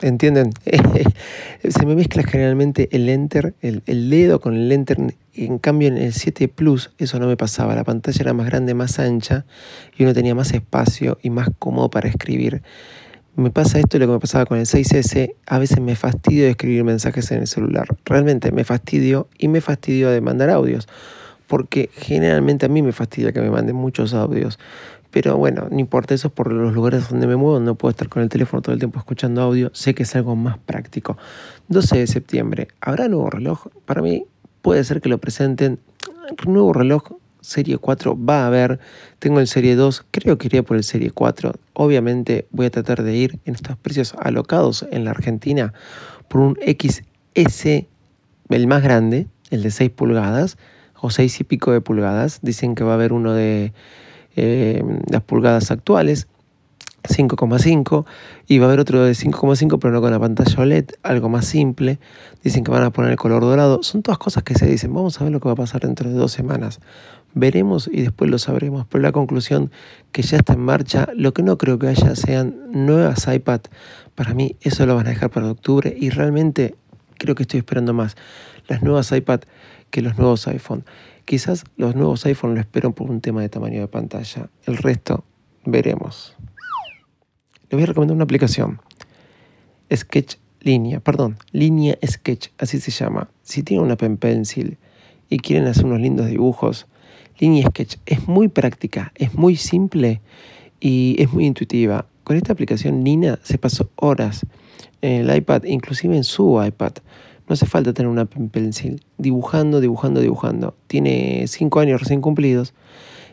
¿Entienden? 0.00 0.52
Se 1.68 1.86
me 1.86 1.94
mezcla 1.94 2.22
generalmente 2.22 2.88
el 2.92 3.08
enter, 3.08 3.54
el, 3.62 4.10
dedo 4.10 4.40
con 4.40 4.54
el 4.54 4.70
enter. 4.70 5.14
En 5.34 5.58
cambio, 5.58 5.88
en 5.88 5.96
el 5.96 6.12
7 6.12 6.48
Plus 6.48 6.92
eso 6.98 7.18
no 7.18 7.26
me 7.26 7.36
pasaba. 7.36 7.74
La 7.74 7.84
pantalla 7.84 8.20
era 8.20 8.32
más 8.34 8.46
grande, 8.46 8.74
más 8.74 8.98
ancha 8.98 9.46
y 9.96 10.02
uno 10.02 10.12
tenía 10.12 10.34
más 10.34 10.52
espacio 10.52 11.18
y 11.22 11.30
más 11.30 11.48
cómodo 11.58 11.88
para 11.88 12.08
escribir. 12.08 12.62
Me 13.36 13.50
pasa 13.50 13.78
esto 13.78 13.98
lo 13.98 14.06
que 14.06 14.12
me 14.12 14.18
pasaba 14.18 14.46
con 14.46 14.58
el 14.58 14.66
6S. 14.66 15.34
A 15.46 15.58
veces 15.58 15.80
me 15.80 15.96
fastidio 15.96 16.44
de 16.44 16.50
escribir 16.50 16.84
mensajes 16.84 17.30
en 17.30 17.40
el 17.40 17.46
celular. 17.46 17.86
Realmente 18.04 18.52
me 18.52 18.64
fastidio 18.64 19.28
y 19.38 19.48
me 19.48 19.60
fastidio 19.60 20.10
de 20.10 20.20
mandar 20.20 20.50
audios. 20.50 20.88
Porque 21.46 21.90
generalmente 21.92 22.66
a 22.66 22.68
mí 22.68 22.82
me 22.82 22.92
fastidia 22.92 23.32
que 23.32 23.40
me 23.40 23.50
manden 23.50 23.76
muchos 23.76 24.14
audios. 24.14 24.58
Pero 25.10 25.36
bueno, 25.36 25.68
no 25.70 25.78
importa 25.78 26.14
eso, 26.14 26.30
por 26.30 26.52
los 26.52 26.74
lugares 26.74 27.08
donde 27.08 27.26
me 27.26 27.36
muevo 27.36 27.60
no 27.60 27.74
puedo 27.74 27.90
estar 27.90 28.08
con 28.08 28.22
el 28.22 28.28
teléfono 28.28 28.62
todo 28.62 28.72
el 28.72 28.78
tiempo 28.78 28.98
escuchando 28.98 29.42
audio, 29.42 29.70
sé 29.72 29.94
que 29.94 30.02
es 30.02 30.16
algo 30.16 30.36
más 30.36 30.58
práctico. 30.58 31.16
12 31.68 31.98
de 31.98 32.06
septiembre, 32.06 32.68
¿habrá 32.80 33.08
nuevo 33.08 33.30
reloj? 33.30 33.66
Para 33.84 34.02
mí 34.02 34.24
puede 34.62 34.84
ser 34.84 35.00
que 35.00 35.08
lo 35.08 35.18
presenten. 35.18 35.78
Nuevo 36.46 36.72
reloj, 36.72 37.04
serie 37.40 37.78
4 37.78 38.18
va 38.24 38.42
a 38.42 38.46
haber. 38.48 38.80
Tengo 39.18 39.40
el 39.40 39.46
serie 39.46 39.76
2, 39.76 40.06
creo 40.10 40.38
que 40.38 40.48
iría 40.48 40.62
por 40.62 40.76
el 40.76 40.84
serie 40.84 41.10
4. 41.10 41.54
Obviamente 41.72 42.46
voy 42.50 42.66
a 42.66 42.70
tratar 42.70 43.02
de 43.02 43.14
ir 43.14 43.38
en 43.44 43.54
estos 43.54 43.76
precios 43.76 44.14
alocados 44.18 44.86
en 44.90 45.04
la 45.04 45.12
Argentina 45.12 45.72
por 46.28 46.40
un 46.40 46.56
XS, 46.56 47.86
el 48.48 48.66
más 48.66 48.82
grande, 48.82 49.28
el 49.50 49.62
de 49.62 49.70
6 49.70 49.90
pulgadas 49.90 50.58
o 51.00 51.10
6 51.10 51.40
y 51.40 51.44
pico 51.44 51.72
de 51.72 51.80
pulgadas. 51.80 52.40
Dicen 52.42 52.74
que 52.74 52.84
va 52.84 52.92
a 52.92 52.94
haber 52.94 53.12
uno 53.12 53.32
de 53.32 53.72
eh, 54.36 54.82
las 55.10 55.22
pulgadas 55.22 55.70
actuales, 55.70 56.28
5,5, 57.04 58.04
y 58.46 58.58
va 58.58 58.66
a 58.66 58.68
haber 58.68 58.80
otro 58.80 59.02
de 59.02 59.12
5,5 59.12 59.78
pero 59.80 59.94
no 59.94 60.00
con 60.00 60.10
la 60.10 60.20
pantalla 60.20 60.62
OLED, 60.62 60.90
algo 61.02 61.28
más 61.28 61.46
simple. 61.46 61.98
Dicen 62.42 62.64
que 62.64 62.70
van 62.70 62.82
a 62.82 62.90
poner 62.90 63.12
el 63.12 63.16
color 63.16 63.42
dorado. 63.42 63.82
Son 63.82 64.02
todas 64.02 64.18
cosas 64.18 64.42
que 64.42 64.54
se 64.54 64.66
dicen. 64.66 64.92
Vamos 64.92 65.20
a 65.20 65.24
ver 65.24 65.32
lo 65.32 65.40
que 65.40 65.48
va 65.48 65.52
a 65.52 65.56
pasar 65.56 65.80
dentro 65.82 66.08
de 66.08 66.16
dos 66.16 66.32
semanas. 66.32 66.80
Veremos 67.34 67.88
y 67.92 68.02
después 68.02 68.30
lo 68.30 68.38
sabremos. 68.38 68.86
Pero 68.88 69.02
la 69.02 69.12
conclusión 69.12 69.70
que 70.12 70.22
ya 70.22 70.38
está 70.38 70.54
en 70.54 70.60
marcha, 70.60 71.08
lo 71.14 71.32
que 71.32 71.42
no 71.42 71.58
creo 71.58 71.78
que 71.78 71.88
haya 71.88 72.14
sean 72.14 72.56
nuevas 72.72 73.26
iPad. 73.32 73.60
Para 74.14 74.34
mí 74.34 74.56
eso 74.60 74.86
lo 74.86 74.94
van 74.94 75.06
a 75.06 75.10
dejar 75.10 75.30
para 75.30 75.50
octubre 75.50 75.94
y 75.96 76.10
realmente 76.10 76.74
creo 77.18 77.34
que 77.34 77.42
estoy 77.42 77.58
esperando 77.58 77.92
más 77.92 78.16
las 78.68 78.82
nuevas 78.82 79.12
iPad 79.12 79.40
que 79.90 80.02
los 80.02 80.18
nuevos 80.18 80.46
iPhone. 80.48 80.84
Quizás 81.26 81.64
los 81.76 81.96
nuevos 81.96 82.24
iPhone 82.24 82.54
lo 82.54 82.60
esperan 82.60 82.92
por 82.92 83.10
un 83.10 83.20
tema 83.20 83.42
de 83.42 83.48
tamaño 83.48 83.80
de 83.80 83.88
pantalla. 83.88 84.48
El 84.64 84.76
resto, 84.76 85.24
veremos. 85.64 86.36
Les 87.62 87.72
voy 87.72 87.82
a 87.82 87.86
recomendar 87.86 88.14
una 88.14 88.22
aplicación. 88.22 88.80
Sketch 89.92 90.36
Línea, 90.60 91.00
perdón, 91.00 91.36
Línea 91.50 91.98
Sketch, 92.06 92.50
así 92.58 92.78
se 92.78 92.92
llama. 92.92 93.28
Si 93.42 93.64
tienen 93.64 93.84
una 93.84 93.96
pen 93.96 94.18
pencil 94.18 94.78
y 95.28 95.38
quieren 95.38 95.66
hacer 95.66 95.84
unos 95.84 96.00
lindos 96.00 96.28
dibujos, 96.28 96.86
Línea 97.40 97.66
Sketch 97.70 97.96
es 98.06 98.28
muy 98.28 98.46
práctica, 98.46 99.12
es 99.16 99.34
muy 99.34 99.56
simple 99.56 100.20
y 100.78 101.16
es 101.18 101.32
muy 101.32 101.44
intuitiva. 101.44 102.06
Con 102.22 102.36
esta 102.36 102.52
aplicación 102.52 103.02
Nina 103.02 103.40
se 103.42 103.58
pasó 103.58 103.90
horas 103.96 104.46
en 105.02 105.28
el 105.28 105.36
iPad, 105.36 105.64
inclusive 105.64 106.16
en 106.16 106.24
su 106.24 106.62
iPad, 106.64 106.92
no 107.48 107.52
hace 107.54 107.66
falta 107.66 107.92
tener 107.92 108.10
una 108.10 108.26
pencil. 108.26 109.02
Dibujando, 109.18 109.80
dibujando, 109.80 110.20
dibujando. 110.20 110.74
Tiene 110.86 111.44
cinco 111.46 111.80
años 111.80 112.00
recién 112.00 112.20
cumplidos 112.20 112.74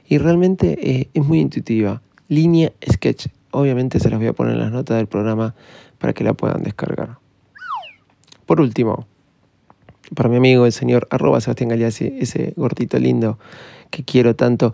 y 0.07 0.17
realmente 0.17 0.77
eh, 0.81 1.09
es 1.13 1.25
muy 1.25 1.39
intuitiva. 1.39 2.01
Línea 2.27 2.71
Sketch. 2.91 3.27
Obviamente 3.51 3.99
se 3.99 4.09
las 4.09 4.19
voy 4.19 4.27
a 4.27 4.33
poner 4.33 4.53
en 4.53 4.59
las 4.59 4.71
notas 4.71 4.97
del 4.97 5.07
programa 5.07 5.55
para 5.97 6.13
que 6.13 6.23
la 6.23 6.33
puedan 6.33 6.63
descargar. 6.63 7.17
Por 8.45 8.61
último, 8.61 9.07
para 10.15 10.29
mi 10.29 10.37
amigo 10.37 10.65
el 10.65 10.71
señor 10.71 11.07
Sebastián 11.09 11.69
Galeazzi, 11.69 12.17
ese 12.19 12.53
gordito 12.55 12.97
lindo 12.99 13.39
que 13.89 14.03
quiero 14.03 14.35
tanto, 14.35 14.73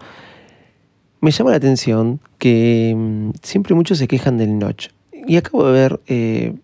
me 1.22 1.32
llama 1.32 1.52
la 1.52 1.58
atención 1.58 2.20
que 2.38 2.94
mm, 2.96 3.32
siempre 3.44 3.76
muchos 3.76 3.98
se 3.98 4.08
quejan 4.08 4.38
del 4.38 4.58
notch. 4.58 4.90
Y 5.12 5.38
acabo 5.38 5.66
de 5.66 5.72
ver 5.74 6.00
eh, 6.08 6.56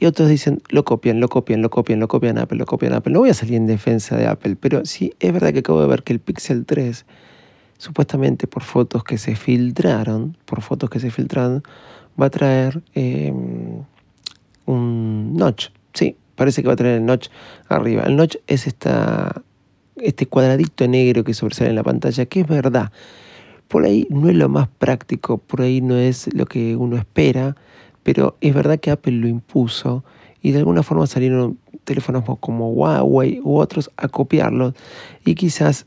y 0.00 0.06
otros 0.06 0.28
dicen, 0.28 0.62
lo 0.68 0.84
copian, 0.84 1.18
lo 1.18 1.28
copian, 1.28 1.60
lo 1.60 1.70
copian, 1.70 1.98
lo 1.98 2.06
copian 2.06 2.38
Apple, 2.38 2.56
lo 2.56 2.66
copian 2.66 2.92
Apple. 2.92 3.12
No 3.12 3.18
voy 3.18 3.30
a 3.30 3.34
salir 3.34 3.56
en 3.56 3.66
defensa 3.66 4.16
de 4.16 4.28
Apple, 4.28 4.54
pero 4.54 4.84
sí 4.84 5.12
es 5.18 5.32
verdad 5.32 5.52
que 5.52 5.58
acabo 5.58 5.80
de 5.80 5.88
ver 5.88 6.04
que 6.04 6.12
el 6.12 6.20
Pixel 6.20 6.64
3, 6.66 7.04
supuestamente 7.78 8.46
por 8.46 8.62
fotos 8.62 9.02
que 9.02 9.18
se 9.18 9.34
filtraron, 9.34 10.36
por 10.44 10.62
fotos 10.62 10.88
que 10.88 11.00
se 11.00 11.10
filtraron, 11.10 11.64
va 12.20 12.26
a 12.26 12.30
traer 12.30 12.80
em, 12.94 13.82
un 14.66 15.36
notch. 15.36 15.70
Sí, 15.94 16.14
parece 16.36 16.62
que 16.62 16.68
va 16.68 16.74
a 16.74 16.76
traer 16.76 16.98
el 16.98 17.04
notch 17.04 17.26
arriba. 17.68 18.04
El 18.04 18.14
notch 18.14 18.36
es 18.46 18.68
esta, 18.68 19.42
este 19.96 20.26
cuadradito 20.26 20.86
negro 20.86 21.24
que 21.24 21.34
sobresale 21.34 21.70
en 21.70 21.76
la 21.76 21.82
pantalla, 21.82 22.24
que 22.26 22.42
es 22.42 22.46
verdad. 22.46 22.92
Por 23.66 23.84
ahí 23.84 24.06
no 24.10 24.28
es 24.28 24.36
lo 24.36 24.48
más 24.48 24.68
práctico, 24.68 25.38
por 25.38 25.62
ahí 25.62 25.80
no 25.80 25.96
es 25.96 26.32
lo 26.32 26.46
que 26.46 26.76
uno 26.76 26.96
espera 26.96 27.56
pero 28.08 28.38
es 28.40 28.54
verdad 28.54 28.80
que 28.80 28.90
Apple 28.90 29.12
lo 29.12 29.28
impuso 29.28 30.02
y 30.40 30.52
de 30.52 30.60
alguna 30.60 30.82
forma 30.82 31.06
salieron 31.06 31.58
teléfonos 31.84 32.24
como 32.40 32.70
Huawei 32.70 33.38
u 33.44 33.58
otros 33.58 33.90
a 33.98 34.08
copiarlo 34.08 34.72
y 35.26 35.34
quizás 35.34 35.84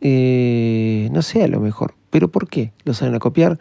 eh, 0.00 1.10
no 1.12 1.20
sea 1.20 1.48
lo 1.48 1.60
mejor. 1.60 1.92
¿Pero 2.08 2.28
por 2.28 2.48
qué 2.48 2.72
lo 2.86 2.94
salen 2.94 3.14
a 3.14 3.18
copiar? 3.18 3.58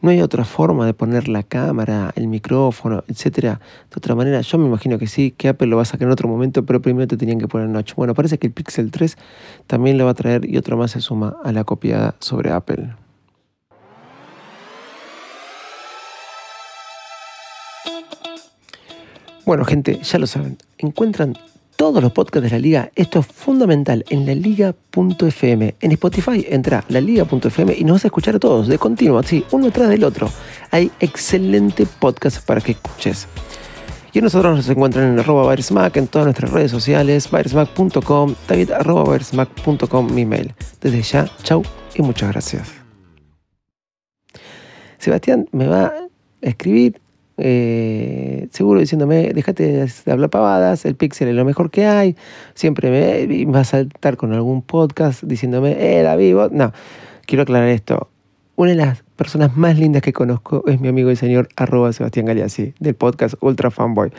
no 0.00 0.08
hay 0.08 0.22
otra 0.22 0.46
forma 0.46 0.86
de 0.86 0.94
poner 0.94 1.28
la 1.28 1.42
cámara, 1.42 2.10
el 2.16 2.26
micrófono, 2.26 3.04
etcétera, 3.06 3.60
de 3.90 3.96
otra 3.98 4.14
manera. 4.14 4.40
Yo 4.40 4.56
me 4.56 4.66
imagino 4.66 4.98
que 4.98 5.06
sí, 5.06 5.30
que 5.30 5.48
Apple 5.48 5.66
lo 5.66 5.76
va 5.76 5.82
a 5.82 5.84
sacar 5.84 6.06
en 6.06 6.12
otro 6.12 6.28
momento, 6.28 6.64
pero 6.64 6.80
primero 6.80 7.06
te 7.06 7.18
tenían 7.18 7.38
que 7.38 7.48
poner 7.48 7.68
notch. 7.68 7.94
Bueno, 7.96 8.14
parece 8.14 8.38
que 8.38 8.46
el 8.46 8.52
Pixel 8.54 8.90
3 8.90 9.14
también 9.66 9.98
lo 9.98 10.06
va 10.06 10.12
a 10.12 10.14
traer 10.14 10.48
y 10.48 10.56
otro 10.56 10.78
más 10.78 10.92
se 10.92 11.02
suma 11.02 11.36
a 11.44 11.52
la 11.52 11.64
copiada 11.64 12.14
sobre 12.18 12.50
Apple. 12.50 12.94
Bueno, 19.46 19.64
gente, 19.64 20.00
ya 20.02 20.18
lo 20.18 20.26
saben. 20.26 20.58
Encuentran 20.76 21.34
todos 21.76 22.02
los 22.02 22.10
podcasts 22.10 22.50
de 22.50 22.56
la 22.56 22.58
liga. 22.58 22.90
Esto 22.96 23.20
es 23.20 23.26
fundamental 23.26 24.04
en 24.08 24.26
la 24.26 24.34
liga.fm. 24.34 25.76
En 25.80 25.92
Spotify 25.92 26.44
entra 26.48 26.84
la 26.88 27.00
liga.fm 27.00 27.72
y 27.78 27.84
nos 27.84 27.94
vas 27.94 28.04
a 28.06 28.08
escuchar 28.08 28.34
a 28.34 28.38
todos 28.40 28.66
de 28.66 28.76
continuo, 28.76 29.20
así, 29.20 29.44
uno 29.52 29.66
detrás 29.66 29.88
del 29.88 30.02
otro. 30.02 30.28
Hay 30.72 30.90
excelente 30.98 31.86
podcast 31.86 32.44
para 32.44 32.60
que 32.60 32.72
escuches. 32.72 33.28
Y 34.12 34.20
nosotros 34.20 34.56
nos 34.56 34.68
encuentran 34.68 35.12
en 35.12 35.18
arroba 35.20 35.54
en 35.54 36.08
todas 36.08 36.26
nuestras 36.26 36.50
redes 36.50 36.72
sociales, 36.72 37.30
virusmac.com, 37.30 38.34
david 38.48 38.72
arroba 38.72 39.16
mi 40.10 40.26
mail. 40.26 40.54
Desde 40.80 41.02
ya, 41.02 41.30
chau 41.44 41.62
y 41.94 42.02
muchas 42.02 42.32
gracias. 42.32 42.72
Sebastián 44.98 45.48
me 45.52 45.68
va 45.68 45.84
a 45.84 46.08
escribir 46.40 47.00
eh, 47.38 48.48
seguro 48.50 48.80
diciéndome, 48.80 49.32
déjate 49.34 49.86
de 49.86 50.12
hablar 50.12 50.30
pavadas, 50.30 50.84
el 50.84 50.94
Pixel 50.94 51.28
es 51.28 51.34
lo 51.34 51.44
mejor 51.44 51.70
que 51.70 51.86
hay, 51.86 52.16
siempre 52.54 52.90
me 52.90 53.44
va 53.46 53.60
a 53.60 53.64
saltar 53.64 54.16
con 54.16 54.32
algún 54.32 54.62
podcast 54.62 55.22
diciéndome, 55.22 55.98
eh, 55.98 56.02
la 56.02 56.16
vivo. 56.16 56.48
No, 56.50 56.72
quiero 57.26 57.42
aclarar 57.42 57.68
esto. 57.68 58.08
Una 58.56 58.70
de 58.70 58.76
las 58.76 59.02
personas 59.16 59.56
más 59.56 59.78
lindas 59.78 60.00
que 60.00 60.14
conozco 60.14 60.64
es 60.66 60.80
mi 60.80 60.88
amigo 60.88 61.10
el 61.10 61.16
señor 61.18 61.48
arroba 61.56 61.92
Sebastián 61.92 62.26
Galeazzi, 62.26 62.72
del 62.80 62.94
podcast 62.94 63.34
Ultra 63.40 63.70
Fanboy. 63.70 64.10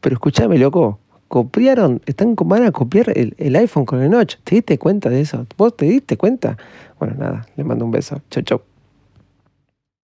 Pero 0.00 0.14
escúchame, 0.14 0.58
loco, 0.58 0.98
copiaron, 1.28 2.02
están, 2.04 2.34
van 2.36 2.64
a 2.64 2.72
copiar 2.72 3.10
el, 3.16 3.34
el 3.38 3.56
iPhone 3.56 3.86
con 3.86 4.02
el 4.02 4.10
Notch. 4.10 4.36
¿Te 4.44 4.56
diste 4.56 4.78
cuenta 4.78 5.08
de 5.08 5.22
eso? 5.22 5.46
¿Vos 5.56 5.76
te 5.76 5.86
diste 5.86 6.18
cuenta? 6.18 6.58
Bueno, 6.98 7.14
nada, 7.18 7.46
le 7.56 7.64
mando 7.64 7.86
un 7.86 7.90
beso. 7.90 8.20
Chau, 8.30 8.42
chau. 8.42 8.75